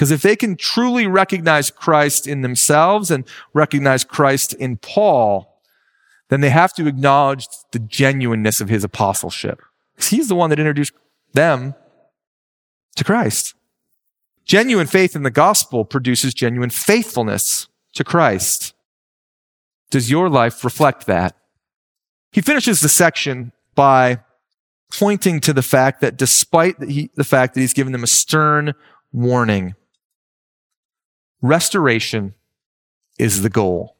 Because 0.00 0.12
if 0.12 0.22
they 0.22 0.34
can 0.34 0.56
truly 0.56 1.06
recognize 1.06 1.70
Christ 1.70 2.26
in 2.26 2.40
themselves 2.40 3.10
and 3.10 3.22
recognize 3.52 4.02
Christ 4.02 4.54
in 4.54 4.78
Paul, 4.78 5.60
then 6.30 6.40
they 6.40 6.48
have 6.48 6.72
to 6.76 6.86
acknowledge 6.86 7.46
the 7.72 7.80
genuineness 7.80 8.62
of 8.62 8.70
his 8.70 8.82
apostleship. 8.82 9.60
Because 9.94 10.08
he's 10.08 10.28
the 10.28 10.34
one 10.34 10.48
that 10.48 10.58
introduced 10.58 10.94
them 11.34 11.74
to 12.96 13.04
Christ. 13.04 13.54
Genuine 14.46 14.86
faith 14.86 15.14
in 15.14 15.22
the 15.22 15.30
gospel 15.30 15.84
produces 15.84 16.32
genuine 16.32 16.70
faithfulness 16.70 17.68
to 17.92 18.02
Christ. 18.02 18.72
Does 19.90 20.10
your 20.10 20.30
life 20.30 20.64
reflect 20.64 21.04
that? 21.08 21.36
He 22.32 22.40
finishes 22.40 22.80
the 22.80 22.88
section 22.88 23.52
by 23.74 24.20
pointing 24.90 25.40
to 25.40 25.52
the 25.52 25.60
fact 25.60 26.00
that 26.00 26.16
despite 26.16 26.80
the, 26.80 26.86
he, 26.86 27.10
the 27.16 27.22
fact 27.22 27.52
that 27.52 27.60
he's 27.60 27.74
given 27.74 27.92
them 27.92 28.02
a 28.02 28.06
stern 28.06 28.72
warning, 29.12 29.74
Restoration 31.42 32.34
is 33.18 33.42
the 33.42 33.50
goal. 33.50 33.96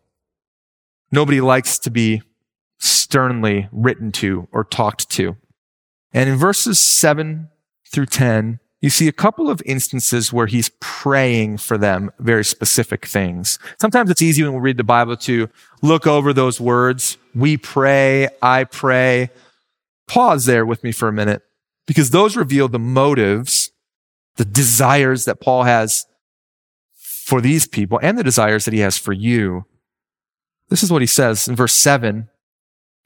Nobody 1.12 1.40
likes 1.40 1.78
to 1.80 1.90
be 1.90 2.23
sternly 2.78 3.68
written 3.73 4.12
to 4.12 4.49
or 4.52 4.64
talked 4.64 5.11
to. 5.11 5.37
And 6.12 6.28
in 6.28 6.37
verses 6.37 6.78
7 6.78 7.49
through 7.92 8.06
10, 8.06 8.61
you 8.80 8.88
see 8.88 9.09
a 9.09 9.12
couple 9.12 9.50
of 9.50 9.61
instances 9.66 10.32
where 10.32 10.47
he's 10.47 10.70
praying 10.80 11.59
for 11.59 11.76
them 11.76 12.11
very 12.18 12.44
specific 12.44 13.04
things. 13.04 13.59
Sometimes 13.78 14.11
it's 14.11 14.23
easy 14.23 14.42
when 14.42 14.54
we 14.54 14.61
read 14.61 14.78
the 14.78 14.85
Bible 14.85 15.16
to 15.18 15.50
look 15.82 16.06
over 16.06 16.32
those 16.32 16.61
words. 16.61 17.18
We 17.35 17.59
pray, 17.59 18.28
I 18.40 18.64
pray. 18.64 19.30
Pause 20.09 20.47
there 20.47 20.64
with 20.64 20.82
me 20.82 20.92
for 20.92 21.09
a 21.09 21.12
minute 21.12 21.42
because 21.87 22.11
those 22.11 22.37
reveal 22.37 22.68
the 22.68 22.78
motives, 22.78 23.70
the 24.37 24.47
desires 24.47 25.26
that 25.26 25.40
Paul 25.40 25.64
has 25.64 26.06
for 27.31 27.41
these 27.41 27.69
people 27.69 28.01
and 28.03 28.19
the 28.19 28.25
desires 28.25 28.65
that 28.65 28.75
he 28.75 28.81
has 28.81 28.99
for 28.99 29.12
you. 29.12 29.64
This 30.69 30.83
is 30.83 30.90
what 30.90 31.01
he 31.01 31.07
says 31.07 31.47
in 31.47 31.55
verse 31.55 31.75
7. 31.75 32.29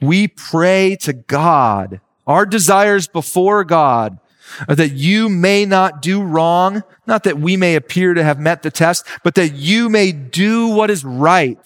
We 0.01 0.29
pray 0.29 0.97
to 1.03 1.13
God, 1.13 2.01
our 2.27 2.47
desires 2.47 3.07
before 3.07 3.65
God, 3.65 4.19
that 4.67 4.93
you 4.93 5.29
may 5.29 5.67
not 5.67 6.01
do 6.01 6.23
wrong, 6.23 6.85
not 7.07 7.25
that 7.25 7.39
we 7.39 7.59
may 7.59 7.75
appear 7.75 8.15
to 8.15 8.25
have 8.25 8.39
met 8.39 8.63
the 8.63 8.71
test, 8.71 9.07
but 9.23 9.35
that 9.35 9.51
you 9.51 9.91
may 9.91 10.11
do 10.11 10.69
what 10.69 10.91
is 10.91 11.05
right, 11.05 11.59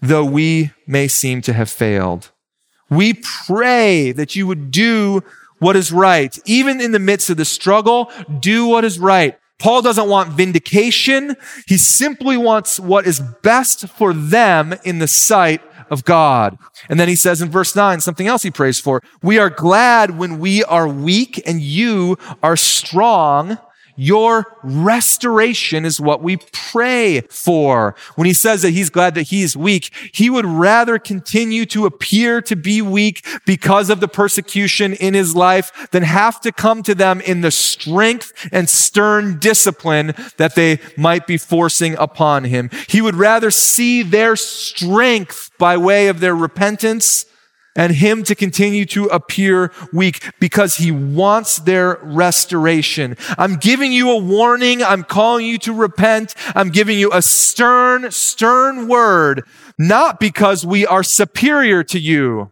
though 0.00 0.24
we 0.24 0.70
may 0.86 1.08
seem 1.08 1.42
to 1.42 1.52
have 1.52 1.68
failed. 1.68 2.30
We 2.88 3.20
pray 3.46 4.12
that 4.12 4.36
you 4.36 4.46
would 4.46 4.70
do 4.70 5.24
what 5.58 5.74
is 5.74 5.90
right. 5.90 6.38
Even 6.46 6.80
in 6.80 6.92
the 6.92 7.00
midst 7.00 7.28
of 7.28 7.38
the 7.38 7.44
struggle, 7.44 8.12
do 8.38 8.66
what 8.66 8.84
is 8.84 9.00
right. 9.00 9.36
Paul 9.58 9.82
doesn't 9.82 10.08
want 10.08 10.30
vindication. 10.30 11.36
He 11.66 11.76
simply 11.76 12.36
wants 12.36 12.78
what 12.78 13.06
is 13.06 13.20
best 13.42 13.88
for 13.88 14.12
them 14.12 14.74
in 14.84 14.98
the 14.98 15.08
sight 15.08 15.60
of 15.90 16.04
God. 16.04 16.56
And 16.88 17.00
then 17.00 17.08
he 17.08 17.16
says 17.16 17.42
in 17.42 17.50
verse 17.50 17.74
9, 17.74 18.00
something 18.00 18.26
else 18.26 18.42
he 18.42 18.50
prays 18.50 18.78
for. 18.78 19.02
We 19.22 19.38
are 19.38 19.50
glad 19.50 20.16
when 20.16 20.38
we 20.38 20.62
are 20.64 20.86
weak 20.86 21.42
and 21.46 21.60
you 21.60 22.16
are 22.42 22.56
strong. 22.56 23.58
Your 24.00 24.56
restoration 24.62 25.84
is 25.84 26.00
what 26.00 26.22
we 26.22 26.36
pray 26.52 27.22
for. 27.22 27.96
When 28.14 28.26
he 28.26 28.32
says 28.32 28.62
that 28.62 28.70
he's 28.70 28.90
glad 28.90 29.16
that 29.16 29.24
he's 29.24 29.56
weak, 29.56 29.92
he 30.14 30.30
would 30.30 30.46
rather 30.46 31.00
continue 31.00 31.66
to 31.66 31.84
appear 31.84 32.40
to 32.42 32.54
be 32.54 32.80
weak 32.80 33.26
because 33.44 33.90
of 33.90 33.98
the 33.98 34.06
persecution 34.06 34.92
in 34.92 35.14
his 35.14 35.34
life 35.34 35.88
than 35.90 36.04
have 36.04 36.40
to 36.42 36.52
come 36.52 36.84
to 36.84 36.94
them 36.94 37.20
in 37.22 37.40
the 37.40 37.50
strength 37.50 38.32
and 38.52 38.68
stern 38.68 39.40
discipline 39.40 40.14
that 40.36 40.54
they 40.54 40.78
might 40.96 41.26
be 41.26 41.36
forcing 41.36 41.96
upon 41.98 42.44
him. 42.44 42.70
He 42.88 43.02
would 43.02 43.16
rather 43.16 43.50
see 43.50 44.04
their 44.04 44.36
strength 44.36 45.50
by 45.58 45.76
way 45.76 46.06
of 46.06 46.20
their 46.20 46.36
repentance 46.36 47.26
and 47.78 47.94
him 47.94 48.24
to 48.24 48.34
continue 48.34 48.84
to 48.84 49.06
appear 49.06 49.72
weak 49.92 50.22
because 50.40 50.76
he 50.76 50.90
wants 50.90 51.60
their 51.60 51.98
restoration. 52.02 53.16
I'm 53.38 53.54
giving 53.54 53.92
you 53.92 54.10
a 54.10 54.18
warning. 54.18 54.82
I'm 54.82 55.04
calling 55.04 55.46
you 55.46 55.58
to 55.58 55.72
repent. 55.72 56.34
I'm 56.56 56.70
giving 56.70 56.98
you 56.98 57.10
a 57.12 57.22
stern, 57.22 58.10
stern 58.10 58.88
word, 58.88 59.44
not 59.78 60.18
because 60.18 60.66
we 60.66 60.84
are 60.84 61.04
superior 61.04 61.84
to 61.84 62.00
you. 62.00 62.50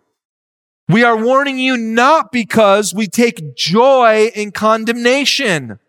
We 0.88 1.02
are 1.02 1.16
warning 1.20 1.58
you 1.58 1.76
not 1.76 2.30
because 2.30 2.94
we 2.94 3.08
take 3.08 3.56
joy 3.56 4.30
in 4.32 4.52
condemnation 4.52 5.80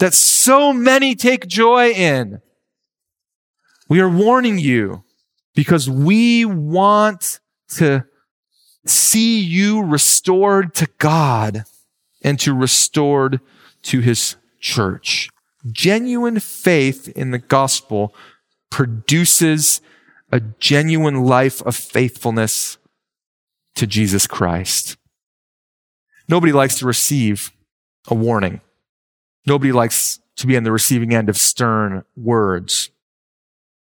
that 0.00 0.14
so 0.14 0.72
many 0.72 1.14
take 1.14 1.46
joy 1.46 1.90
in. 1.90 2.40
We 3.88 4.00
are 4.00 4.08
warning 4.10 4.58
you 4.58 5.04
because 5.54 5.88
we 5.88 6.44
want 6.44 7.38
to 7.76 8.04
see 8.86 9.40
you 9.40 9.82
restored 9.82 10.74
to 10.74 10.88
God 10.98 11.64
and 12.22 12.38
to 12.40 12.54
restored 12.54 13.40
to 13.82 14.00
his 14.00 14.36
church. 14.60 15.28
Genuine 15.70 16.40
faith 16.40 17.08
in 17.08 17.30
the 17.30 17.38
gospel 17.38 18.14
produces 18.70 19.80
a 20.32 20.40
genuine 20.40 21.24
life 21.24 21.60
of 21.62 21.74
faithfulness 21.76 22.78
to 23.74 23.86
Jesus 23.86 24.26
Christ. 24.26 24.96
Nobody 26.28 26.52
likes 26.52 26.78
to 26.78 26.86
receive 26.86 27.52
a 28.08 28.14
warning. 28.14 28.60
Nobody 29.46 29.72
likes 29.72 30.20
to 30.36 30.46
be 30.46 30.56
on 30.56 30.62
the 30.62 30.72
receiving 30.72 31.12
end 31.14 31.28
of 31.28 31.36
stern 31.36 32.04
words. 32.16 32.90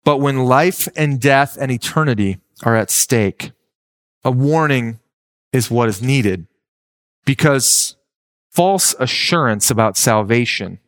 But 0.04 0.18
when 0.18 0.44
life 0.44 0.88
and 0.96 1.20
death 1.20 1.58
and 1.60 1.70
eternity 1.70 2.38
are 2.62 2.74
at 2.74 2.90
stake, 2.90 3.52
a 4.24 4.30
warning 4.30 5.00
is 5.52 5.70
what 5.70 5.88
is 5.88 6.02
needed 6.02 6.46
because 7.24 7.96
false 8.50 8.94
assurance 8.98 9.70
about 9.70 9.96
salvation 9.96 10.78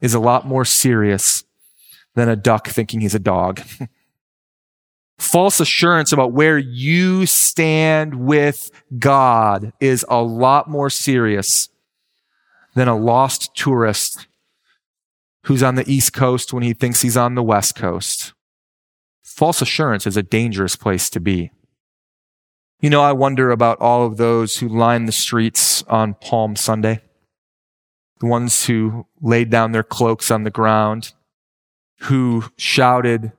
is 0.00 0.14
a 0.14 0.20
lot 0.20 0.46
more 0.46 0.64
serious 0.64 1.44
than 2.14 2.28
a 2.28 2.36
duck 2.36 2.68
thinking 2.68 3.00
he's 3.00 3.14
a 3.14 3.18
dog. 3.18 3.60
false 5.18 5.60
assurance 5.60 6.12
about 6.12 6.32
where 6.32 6.58
you 6.58 7.26
stand 7.26 8.14
with 8.14 8.70
God 8.98 9.72
is 9.78 10.04
a 10.08 10.22
lot 10.22 10.68
more 10.68 10.90
serious 10.90 11.68
than 12.74 12.88
a 12.88 12.96
lost 12.96 13.54
tourist 13.54 14.26
who's 15.44 15.62
on 15.62 15.74
the 15.74 15.88
East 15.90 16.12
Coast 16.12 16.52
when 16.52 16.62
he 16.62 16.72
thinks 16.72 17.02
he's 17.02 17.16
on 17.16 17.34
the 17.34 17.42
West 17.42 17.76
Coast. 17.76 18.32
False 19.22 19.62
assurance 19.62 20.06
is 20.06 20.16
a 20.16 20.22
dangerous 20.22 20.76
place 20.76 21.08
to 21.10 21.20
be. 21.20 21.50
You 22.80 22.88
know, 22.88 23.02
I 23.02 23.12
wonder 23.12 23.50
about 23.50 23.78
all 23.78 24.06
of 24.06 24.16
those 24.16 24.56
who 24.56 24.68
lined 24.68 25.06
the 25.06 25.12
streets 25.12 25.82
on 25.82 26.14
Palm 26.14 26.56
Sunday, 26.56 27.02
the 28.20 28.26
ones 28.26 28.64
who 28.64 29.06
laid 29.20 29.50
down 29.50 29.72
their 29.72 29.82
cloaks 29.82 30.30
on 30.30 30.44
the 30.44 30.50
ground, 30.50 31.12
who 32.04 32.44
shouted, 32.56 33.32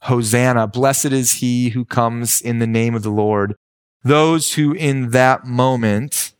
Hosanna, 0.00 0.66
blessed 0.66 1.12
is 1.12 1.34
he 1.34 1.68
who 1.68 1.84
comes 1.84 2.40
in 2.40 2.58
the 2.58 2.66
name 2.66 2.96
of 2.96 3.04
the 3.04 3.10
Lord. 3.10 3.54
Those 4.02 4.54
who 4.54 4.72
in 4.72 5.10
that 5.10 5.46
moment 5.46 6.34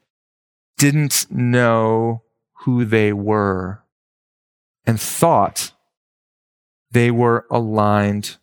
didn't 0.76 1.30
know 1.30 2.24
who 2.64 2.84
they 2.84 3.12
were 3.12 3.84
and 4.84 5.00
thought 5.00 5.70
they 6.90 7.12
were 7.12 7.46
aligned 7.48 8.38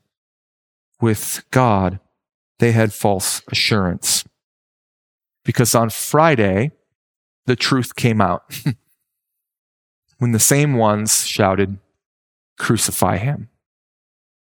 with 1.02 1.44
God. 1.52 2.00
They 2.62 2.74
had 2.74 2.94
false 2.94 3.42
assurance. 3.52 4.24
Because 5.44 5.74
on 5.74 5.90
Friday, 5.90 6.74
the 7.48 7.56
truth 7.56 7.96
came 7.96 8.22
out 8.22 8.44
when 10.20 10.32
the 10.32 10.40
same 10.40 10.76
ones 10.76 11.26
shouted, 11.26 11.80
Crucify 12.60 13.18
him. 13.18 13.50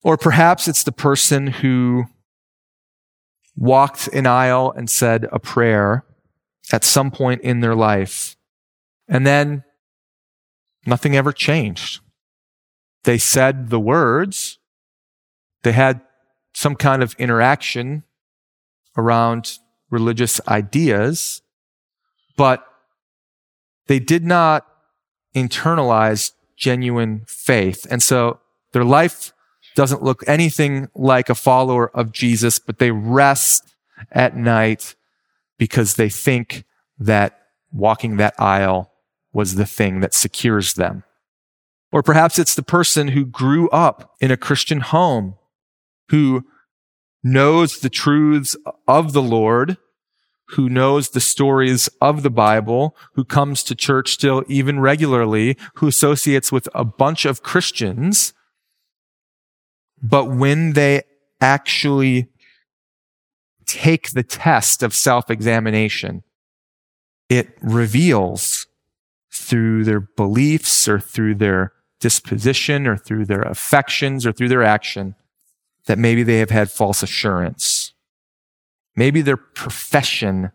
Or 0.04 0.18
perhaps 0.18 0.68
it's 0.68 0.84
the 0.84 0.92
person 0.92 1.48
who 1.48 2.06
walked 3.56 4.08
an 4.10 4.28
aisle 4.28 4.72
and 4.78 4.88
said 4.88 5.26
a 5.32 5.40
prayer 5.40 6.06
at 6.72 6.84
some 6.84 7.10
point 7.10 7.42
in 7.42 7.62
their 7.62 7.74
life, 7.74 8.38
and 9.08 9.26
then 9.26 9.64
nothing 10.86 11.16
ever 11.16 11.32
changed. 11.32 12.02
They 13.04 13.18
said 13.18 13.72
the 13.72 13.80
words, 13.80 14.60
they 15.64 15.72
had 15.72 16.02
some 16.56 16.76
kind 16.76 17.04
of 17.04 17.14
interaction 17.20 18.04
around 18.98 19.60
religious 19.92 20.40
ideas, 20.48 21.42
but 22.38 22.66
they 23.88 24.00
did 24.00 24.24
not 24.24 24.66
internalize 25.36 26.32
genuine 26.56 27.26
faith. 27.28 27.86
And 27.92 28.02
so 28.02 28.40
their 28.72 28.86
life 28.86 29.34
doesn't 29.76 30.02
look 30.02 30.24
anything 30.28 30.88
like 30.96 31.30
a 31.30 31.36
follower 31.36 31.90
of 31.96 32.14
Jesus, 32.14 32.58
but 32.58 32.80
they 32.80 32.92
rest 32.92 33.76
at 34.12 34.38
night 34.38 34.96
because 35.58 35.96
they 35.96 36.10
think 36.10 36.64
that 36.98 37.38
walking 37.74 38.16
that 38.16 38.34
aisle 38.40 38.94
was 39.34 39.56
the 39.56 39.66
thing 39.66 40.00
that 40.00 40.14
secures 40.14 40.76
them. 40.76 41.04
Or 41.92 42.02
perhaps 42.02 42.40
it's 42.40 42.56
the 42.56 42.64
person 42.64 43.10
who 43.10 43.26
grew 43.26 43.70
up 43.70 44.16
in 44.22 44.32
a 44.32 44.38
Christian 44.38 44.80
home, 44.80 45.36
who 46.10 46.46
knows 47.24 47.80
the 47.80 47.90
truths 47.90 48.56
of 48.88 49.14
the 49.14 49.22
Lord, 49.22 49.78
who 50.50 50.70
knows 50.70 51.10
the 51.10 51.20
stories 51.20 51.90
of 52.00 52.22
the 52.22 52.30
Bible, 52.30 52.96
who 53.14 53.26
comes 53.26 53.64
to 53.64 53.76
church 53.76 54.12
still 54.12 54.44
even 54.48 54.80
regularly, 54.80 55.58
who 55.76 55.88
associates 55.88 56.52
with 56.52 56.70
a 56.76 56.86
bunch 56.86 57.26
of 57.26 57.42
Christians. 57.42 58.34
But 60.02 60.26
when 60.26 60.74
they 60.74 61.02
actually 61.42 62.28
take 63.66 64.12
the 64.12 64.24
test 64.24 64.84
of 64.84 64.94
self-examination, 64.94 66.22
it 67.28 67.58
reveals 67.62 68.68
through 69.34 69.84
their 69.84 70.00
beliefs 70.00 70.88
or 70.88 71.00
through 71.00 71.36
their 71.36 71.74
disposition 72.00 72.86
or 72.86 72.96
through 72.96 73.26
their 73.26 73.42
affections 73.42 74.28
or 74.28 74.32
through 74.32 74.50
their 74.50 74.64
action 74.64 75.16
that 75.86 76.00
maybe 76.00 76.24
they 76.24 76.40
have 76.40 76.50
had 76.50 76.72
false 76.72 77.04
assurance. 77.04 77.94
Maybe 78.96 79.22
their 79.22 79.38
profession 79.38 80.52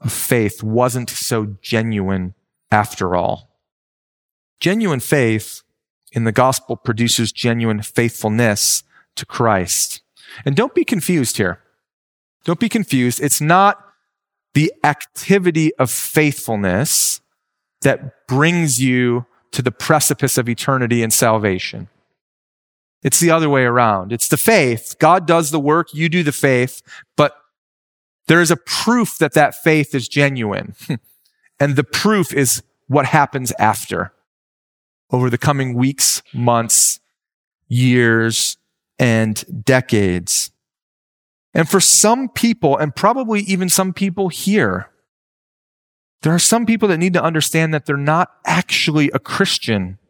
of 0.00 0.12
faith 0.12 0.62
wasn't 0.62 1.10
so 1.10 1.56
genuine 1.60 2.34
after 2.70 3.16
all. 3.16 3.60
Genuine 4.60 5.00
faith 5.00 5.62
in 6.12 6.24
the 6.24 6.32
gospel 6.32 6.76
produces 6.76 7.32
genuine 7.32 7.82
faithfulness 7.82 8.84
to 9.16 9.26
Christ. 9.26 10.02
And 10.44 10.56
don't 10.56 10.74
be 10.74 10.84
confused 10.84 11.36
here. 11.36 11.60
Don't 12.44 12.60
be 12.60 12.68
confused. 12.68 13.20
It's 13.20 13.40
not 13.40 13.82
the 14.54 14.72
activity 14.84 15.74
of 15.76 15.90
faithfulness 15.90 17.20
that 17.82 18.26
brings 18.26 18.80
you 18.80 19.26
to 19.52 19.62
the 19.62 19.72
precipice 19.72 20.38
of 20.38 20.48
eternity 20.48 21.02
and 21.02 21.12
salvation. 21.12 21.88
It's 23.06 23.20
the 23.20 23.30
other 23.30 23.48
way 23.48 23.62
around. 23.62 24.12
It's 24.12 24.26
the 24.26 24.36
faith. 24.36 24.96
God 24.98 25.28
does 25.28 25.52
the 25.52 25.60
work, 25.60 25.94
you 25.94 26.08
do 26.08 26.24
the 26.24 26.32
faith, 26.32 26.82
but 27.16 27.36
there 28.26 28.40
is 28.40 28.50
a 28.50 28.56
proof 28.56 29.16
that 29.18 29.32
that 29.34 29.54
faith 29.54 29.94
is 29.94 30.08
genuine. 30.08 30.74
and 31.60 31.76
the 31.76 31.84
proof 31.84 32.34
is 32.34 32.64
what 32.88 33.06
happens 33.06 33.52
after 33.60 34.12
over 35.12 35.30
the 35.30 35.38
coming 35.38 35.74
weeks, 35.74 36.20
months, 36.34 36.98
years, 37.68 38.56
and 38.98 39.64
decades. 39.64 40.50
And 41.54 41.68
for 41.68 41.78
some 41.78 42.28
people, 42.28 42.76
and 42.76 42.92
probably 42.92 43.42
even 43.42 43.68
some 43.68 43.92
people 43.92 44.30
here, 44.30 44.90
there 46.22 46.34
are 46.34 46.40
some 46.40 46.66
people 46.66 46.88
that 46.88 46.98
need 46.98 47.12
to 47.12 47.22
understand 47.22 47.72
that 47.72 47.86
they're 47.86 47.96
not 47.96 48.32
actually 48.44 49.12
a 49.14 49.20
Christian 49.20 50.00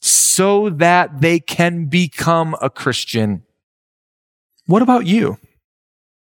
so 0.00 0.70
that 0.70 1.20
they 1.20 1.38
can 1.38 1.86
become 1.86 2.56
a 2.60 2.70
Christian. 2.70 3.42
What 4.66 4.82
about 4.82 5.06
you? 5.06 5.38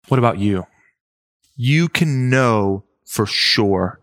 What 0.08 0.17
about 0.17 0.39
you? 0.39 0.65
You 1.56 1.88
can 1.88 2.30
know 2.30 2.84
for 3.06 3.26
sure. 3.26 4.02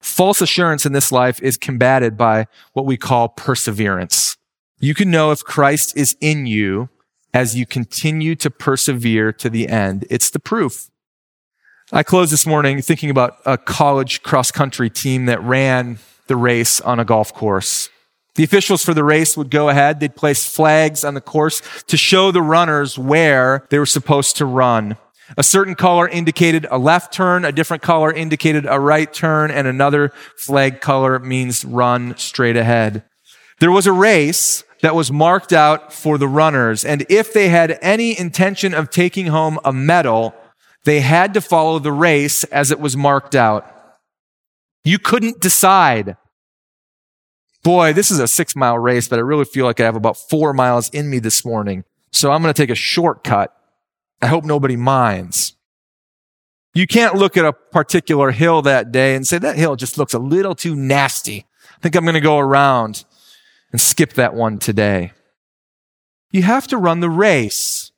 False 0.00 0.40
assurance 0.40 0.86
in 0.86 0.92
this 0.92 1.10
life 1.10 1.42
is 1.42 1.56
combated 1.56 2.16
by 2.16 2.46
what 2.72 2.86
we 2.86 2.96
call 2.96 3.28
perseverance. 3.28 4.36
You 4.80 4.94
can 4.94 5.10
know 5.10 5.32
if 5.32 5.42
Christ 5.42 5.96
is 5.96 6.16
in 6.20 6.46
you 6.46 6.88
as 7.34 7.56
you 7.56 7.66
continue 7.66 8.34
to 8.36 8.50
persevere 8.50 9.32
to 9.32 9.50
the 9.50 9.68
end. 9.68 10.06
It's 10.08 10.30
the 10.30 10.38
proof. 10.38 10.90
I 11.90 12.02
closed 12.02 12.32
this 12.32 12.46
morning 12.46 12.82
thinking 12.82 13.10
about 13.10 13.38
a 13.46 13.56
college 13.56 14.22
cross 14.22 14.50
country 14.50 14.90
team 14.90 15.26
that 15.26 15.42
ran 15.42 15.98
the 16.26 16.36
race 16.36 16.80
on 16.80 17.00
a 17.00 17.04
golf 17.04 17.32
course. 17.32 17.88
The 18.38 18.44
officials 18.44 18.84
for 18.84 18.94
the 18.94 19.02
race 19.02 19.36
would 19.36 19.50
go 19.50 19.68
ahead. 19.68 19.98
They'd 19.98 20.14
place 20.14 20.48
flags 20.48 21.02
on 21.02 21.14
the 21.14 21.20
course 21.20 21.60
to 21.88 21.96
show 21.96 22.30
the 22.30 22.40
runners 22.40 22.96
where 22.96 23.66
they 23.68 23.80
were 23.80 23.84
supposed 23.84 24.36
to 24.36 24.44
run. 24.44 24.96
A 25.36 25.42
certain 25.42 25.74
color 25.74 26.08
indicated 26.08 26.64
a 26.70 26.78
left 26.78 27.12
turn, 27.12 27.44
a 27.44 27.50
different 27.50 27.82
color 27.82 28.12
indicated 28.12 28.64
a 28.64 28.78
right 28.78 29.12
turn, 29.12 29.50
and 29.50 29.66
another 29.66 30.12
flag 30.36 30.80
color 30.80 31.18
means 31.18 31.64
run 31.64 32.16
straight 32.16 32.56
ahead. 32.56 33.02
There 33.58 33.72
was 33.72 33.88
a 33.88 33.92
race 33.92 34.62
that 34.82 34.94
was 34.94 35.10
marked 35.10 35.52
out 35.52 35.92
for 35.92 36.16
the 36.16 36.28
runners, 36.28 36.84
and 36.84 37.04
if 37.08 37.32
they 37.32 37.48
had 37.48 37.76
any 37.82 38.16
intention 38.16 38.72
of 38.72 38.88
taking 38.88 39.26
home 39.26 39.58
a 39.64 39.72
medal, 39.72 40.32
they 40.84 41.00
had 41.00 41.34
to 41.34 41.40
follow 41.40 41.80
the 41.80 41.90
race 41.90 42.44
as 42.44 42.70
it 42.70 42.78
was 42.78 42.96
marked 42.96 43.34
out. 43.34 43.66
You 44.84 45.00
couldn't 45.00 45.40
decide 45.40 46.16
boy, 47.62 47.92
this 47.92 48.10
is 48.10 48.18
a 48.18 48.28
six 48.28 48.54
mile 48.56 48.78
race, 48.78 49.08
but 49.08 49.18
I 49.18 49.22
really 49.22 49.44
feel 49.44 49.64
like 49.66 49.80
I 49.80 49.84
have 49.84 49.96
about 49.96 50.16
four 50.16 50.52
miles 50.52 50.88
in 50.90 51.10
me 51.10 51.18
this 51.18 51.44
morning. 51.44 51.84
So 52.12 52.30
I'm 52.30 52.42
going 52.42 52.52
to 52.52 52.62
take 52.62 52.70
a 52.70 52.74
shortcut. 52.74 53.54
I 54.22 54.26
hope 54.26 54.44
nobody 54.44 54.76
minds. 54.76 55.54
You 56.74 56.86
can't 56.86 57.14
look 57.14 57.36
at 57.36 57.44
a 57.44 57.52
particular 57.52 58.30
hill 58.30 58.62
that 58.62 58.92
day 58.92 59.14
and 59.14 59.26
say 59.26 59.38
that 59.38 59.56
hill 59.56 59.76
just 59.76 59.98
looks 59.98 60.14
a 60.14 60.18
little 60.18 60.54
too 60.54 60.76
nasty. 60.76 61.46
I 61.76 61.80
think 61.80 61.96
I'm 61.96 62.04
going 62.04 62.14
to 62.14 62.20
go 62.20 62.38
around 62.38 63.04
and 63.72 63.80
skip 63.80 64.14
that 64.14 64.34
one 64.34 64.58
today. 64.58 65.12
You 66.30 66.42
have 66.42 66.66
to 66.68 66.76
run 66.76 67.00
the 67.00 67.10
race 67.10 67.92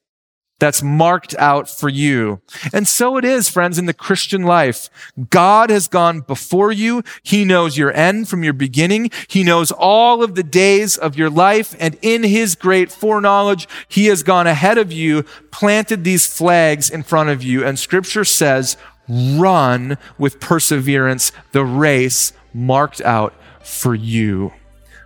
that's 0.61 0.83
marked 0.83 1.35
out 1.39 1.69
for 1.69 1.89
you. 1.89 2.41
And 2.73 2.87
so 2.87 3.17
it 3.17 3.25
is, 3.25 3.49
friends, 3.49 3.79
in 3.79 3.87
the 3.87 3.95
Christian 3.95 4.43
life. 4.43 4.89
God 5.31 5.71
has 5.71 5.89
gone 5.89 6.21
before 6.21 6.71
you. 6.71 7.03
He 7.25 7.45
knows 7.45 7.77
your 7.77 7.93
end 7.93 8.29
from 8.29 8.45
your 8.45 8.53
beginning. 8.53 9.11
He 9.27 9.43
knows 9.43 9.73
all 9.73 10.23
of 10.23 10.37
the 10.37 10.45
days 10.45 10.97
of 10.97 11.17
your 11.17 11.31
life. 11.31 11.75
And 11.81 11.99
in 12.03 12.23
his 12.23 12.55
great 12.55 12.93
foreknowledge, 12.93 13.67
he 13.89 14.07
has 14.07 14.23
gone 14.23 14.47
ahead 14.47 14.79
of 14.79 14.93
you, 14.93 15.25
planted 15.51 16.05
these 16.05 16.27
flags 16.27 16.89
in 16.89 17.03
front 17.03 17.31
of 17.31 17.43
you. 17.43 17.65
And 17.65 17.79
scripture 17.79 18.25
says, 18.25 18.77
run 19.09 19.99
with 20.19 20.39
perseverance 20.39 21.33
the 21.53 21.65
race 21.65 22.33
marked 22.53 23.01
out 23.01 23.35
for 23.63 23.95
you. 23.95 24.53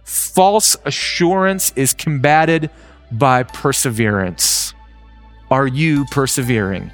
False 0.02 0.76
assurance 0.84 1.72
is 1.76 1.94
combated 1.94 2.70
by 3.10 3.42
perseverance. 3.42 4.63
Are 5.50 5.66
you 5.66 6.04
persevering? 6.11 6.90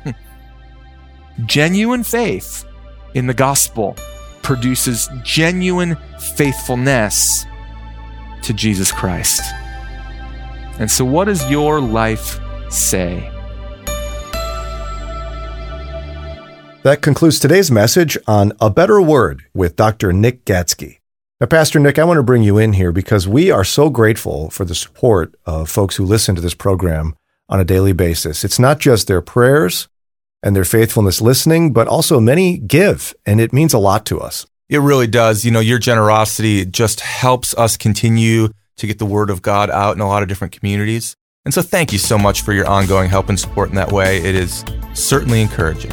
genuine 1.46 2.02
faith 2.02 2.64
in 3.14 3.26
the 3.26 3.34
gospel 3.34 3.96
produces 4.42 5.08
genuine 5.22 5.96
faithfulness 6.36 7.46
to 8.42 8.52
Jesus 8.52 8.90
Christ. 8.92 9.42
And 10.78 10.90
so, 10.90 11.04
what 11.04 11.26
does 11.26 11.48
your 11.50 11.80
life 11.80 12.40
say? 12.70 13.30
That 16.82 17.02
concludes 17.02 17.38
today's 17.38 17.70
message 17.70 18.16
on 18.26 18.54
A 18.58 18.70
Better 18.70 19.02
Word 19.02 19.42
with 19.52 19.76
Dr. 19.76 20.14
Nick 20.14 20.46
Gatsky. 20.46 21.00
Now, 21.38 21.46
Pastor 21.46 21.78
Nick, 21.78 21.98
I 21.98 22.04
want 22.04 22.16
to 22.16 22.22
bring 22.22 22.42
you 22.42 22.56
in 22.56 22.72
here 22.72 22.92
because 22.92 23.28
we 23.28 23.50
are 23.50 23.64
so 23.64 23.90
grateful 23.90 24.48
for 24.48 24.64
the 24.64 24.74
support 24.74 25.34
of 25.44 25.68
folks 25.68 25.96
who 25.96 26.06
listen 26.06 26.34
to 26.34 26.40
this 26.40 26.54
program 26.54 27.14
on 27.50 27.60
a 27.60 27.64
daily 27.64 27.92
basis. 27.92 28.44
It's 28.44 28.58
not 28.58 28.78
just 28.78 29.08
their 29.08 29.20
prayers, 29.20 29.88
and 30.42 30.56
their 30.56 30.64
faithfulness 30.64 31.20
listening, 31.20 31.70
but 31.70 31.86
also 31.86 32.18
many 32.18 32.56
give, 32.56 33.14
and 33.26 33.42
it 33.42 33.52
means 33.52 33.74
a 33.74 33.78
lot 33.78 34.06
to 34.06 34.18
us. 34.18 34.46
It 34.70 34.78
really 34.78 35.06
does. 35.06 35.44
You 35.44 35.50
know, 35.50 35.60
your 35.60 35.78
generosity 35.78 36.64
just 36.64 37.00
helps 37.00 37.54
us 37.58 37.76
continue 37.76 38.48
to 38.78 38.86
get 38.86 38.98
the 38.98 39.04
word 39.04 39.28
of 39.28 39.42
God 39.42 39.68
out 39.68 39.96
in 39.96 40.00
a 40.00 40.08
lot 40.08 40.22
of 40.22 40.30
different 40.30 40.54
communities. 40.54 41.14
And 41.44 41.52
so 41.52 41.60
thank 41.60 41.92
you 41.92 41.98
so 41.98 42.16
much 42.16 42.40
for 42.40 42.54
your 42.54 42.66
ongoing 42.66 43.10
help 43.10 43.28
and 43.28 43.38
support 43.38 43.68
in 43.68 43.74
that 43.74 43.92
way. 43.92 44.16
It 44.16 44.34
is 44.34 44.64
certainly 44.94 45.42
encouraging. 45.42 45.92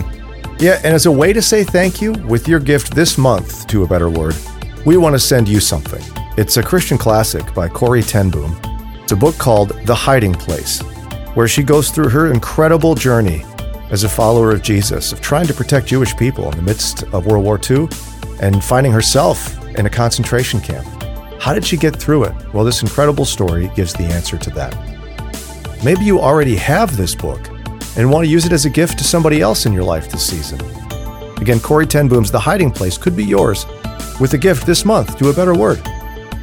Yeah, 0.60 0.80
and 0.84 0.94
as 0.94 1.08
a 1.08 1.12
way 1.12 1.34
to 1.34 1.42
say 1.42 1.66
thank 1.66 2.02
you, 2.02 2.14
with 2.14 2.48
your 2.48 2.62
gift 2.62 2.96
this 2.96 3.18
month 3.18 3.68
to 3.68 3.84
A 3.84 3.88
Better 3.88 4.10
Word, 4.10 4.36
we 4.86 4.96
want 4.96 5.14
to 5.14 5.20
send 5.20 5.50
you 5.50 5.60
something. 5.60 6.04
It's 6.38 6.56
a 6.56 6.64
Christian 6.64 6.98
classic 6.98 7.54
by 7.54 7.68
Corrie 7.68 8.02
ten 8.02 8.30
Boom. 8.30 8.56
It's 9.04 9.12
a 9.12 9.18
book 9.18 9.38
called 9.38 9.70
The 9.86 9.96
Hiding 9.96 10.36
Place, 10.36 10.82
where 11.38 11.48
she 11.48 11.62
goes 11.62 11.92
through 11.92 12.10
her 12.10 12.34
incredible 12.34 12.96
journey 12.96 13.46
as 13.92 14.04
a 14.04 14.10
follower 14.10 14.50
of 14.50 14.64
Jesus, 14.64 15.12
of 15.12 15.22
trying 15.22 15.46
to 15.46 15.54
protect 15.54 15.86
Jewish 15.86 16.18
people 16.18 16.50
in 16.50 16.58
the 16.58 16.64
midst 16.64 17.04
of 17.14 17.28
World 17.28 17.46
War 17.46 17.60
II 17.64 17.88
and 18.42 18.64
finding 18.64 18.92
herself 18.92 19.64
in 19.78 19.86
a 19.86 19.90
concentration 19.90 20.60
camp. 20.60 20.88
How 21.40 21.54
did 21.54 21.64
she 21.64 21.78
get 21.78 21.96
through 21.96 22.24
it? 22.24 22.34
Well, 22.56 22.64
this 22.64 22.82
incredible 22.82 23.24
story 23.24 23.70
gives 23.76 23.94
the 23.94 24.06
answer 24.06 24.36
to 24.36 24.50
that. 24.56 24.76
Maybe 25.86 26.06
you 26.06 26.20
already 26.20 26.56
have 26.56 26.98
this 26.98 27.14
book 27.14 27.48
and 27.96 28.10
want 28.10 28.26
to 28.26 28.32
use 28.32 28.46
it 28.46 28.52
as 28.52 28.66
a 28.66 28.72
gift 28.72 28.98
to 28.98 29.04
somebody 29.04 29.40
else 29.40 29.68
in 29.68 29.74
your 29.74 29.84
life 29.84 30.10
this 30.10 30.26
season. 30.26 30.60
Again, 31.40 31.60
Corrie 31.60 31.86
ten 31.86 32.08
Boom's 32.08 32.32
The 32.32 32.40
Hiding 32.40 32.72
Place 32.72 32.98
could 32.98 33.16
be 33.16 33.24
yours 33.24 33.68
with 34.20 34.34
a 34.34 34.40
gift 34.40 34.66
this 34.66 34.86
month 34.86 35.20
to 35.20 35.30
a 35.30 35.34
better 35.34 35.54
word. 35.54 35.88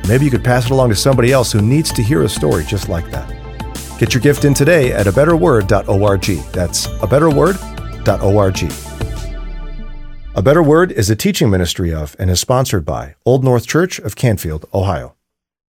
Maybe 0.07 0.25
you 0.25 0.31
could 0.31 0.45
pass 0.45 0.67
it 0.67 0.71
along 0.71 0.91
to 0.91 0.95
somebody 0.95 1.33
else 1.33 1.51
who 1.51 1.61
needs 1.61 1.93
to 1.95 2.01
hear 2.01 2.23
a 2.23 2.29
story 2.29 2.63
just 2.63 2.89
like 2.89 3.11
that. 3.11 3.44
Get 4.05 4.13
your 4.13 4.21
gift 4.21 4.45
in 4.45 4.53
today 4.53 4.93
at 4.93 5.07
abetterword.org. 5.07 6.53
That's 6.53 6.89
abetterword.org. 6.89 8.73
A 10.37 10.43
Better 10.43 10.63
Word 10.63 10.93
is 10.93 11.09
a 11.09 11.17
teaching 11.17 11.49
ministry 11.49 11.95
of 11.95 12.15
and 12.19 12.31
is 12.31 12.39
sponsored 12.39 12.85
by 12.85 13.15
Old 13.25 13.45
North 13.45 13.67
Church 13.67 13.99
of 13.99 14.15
Canfield, 14.15 14.67
Ohio. 14.75 15.14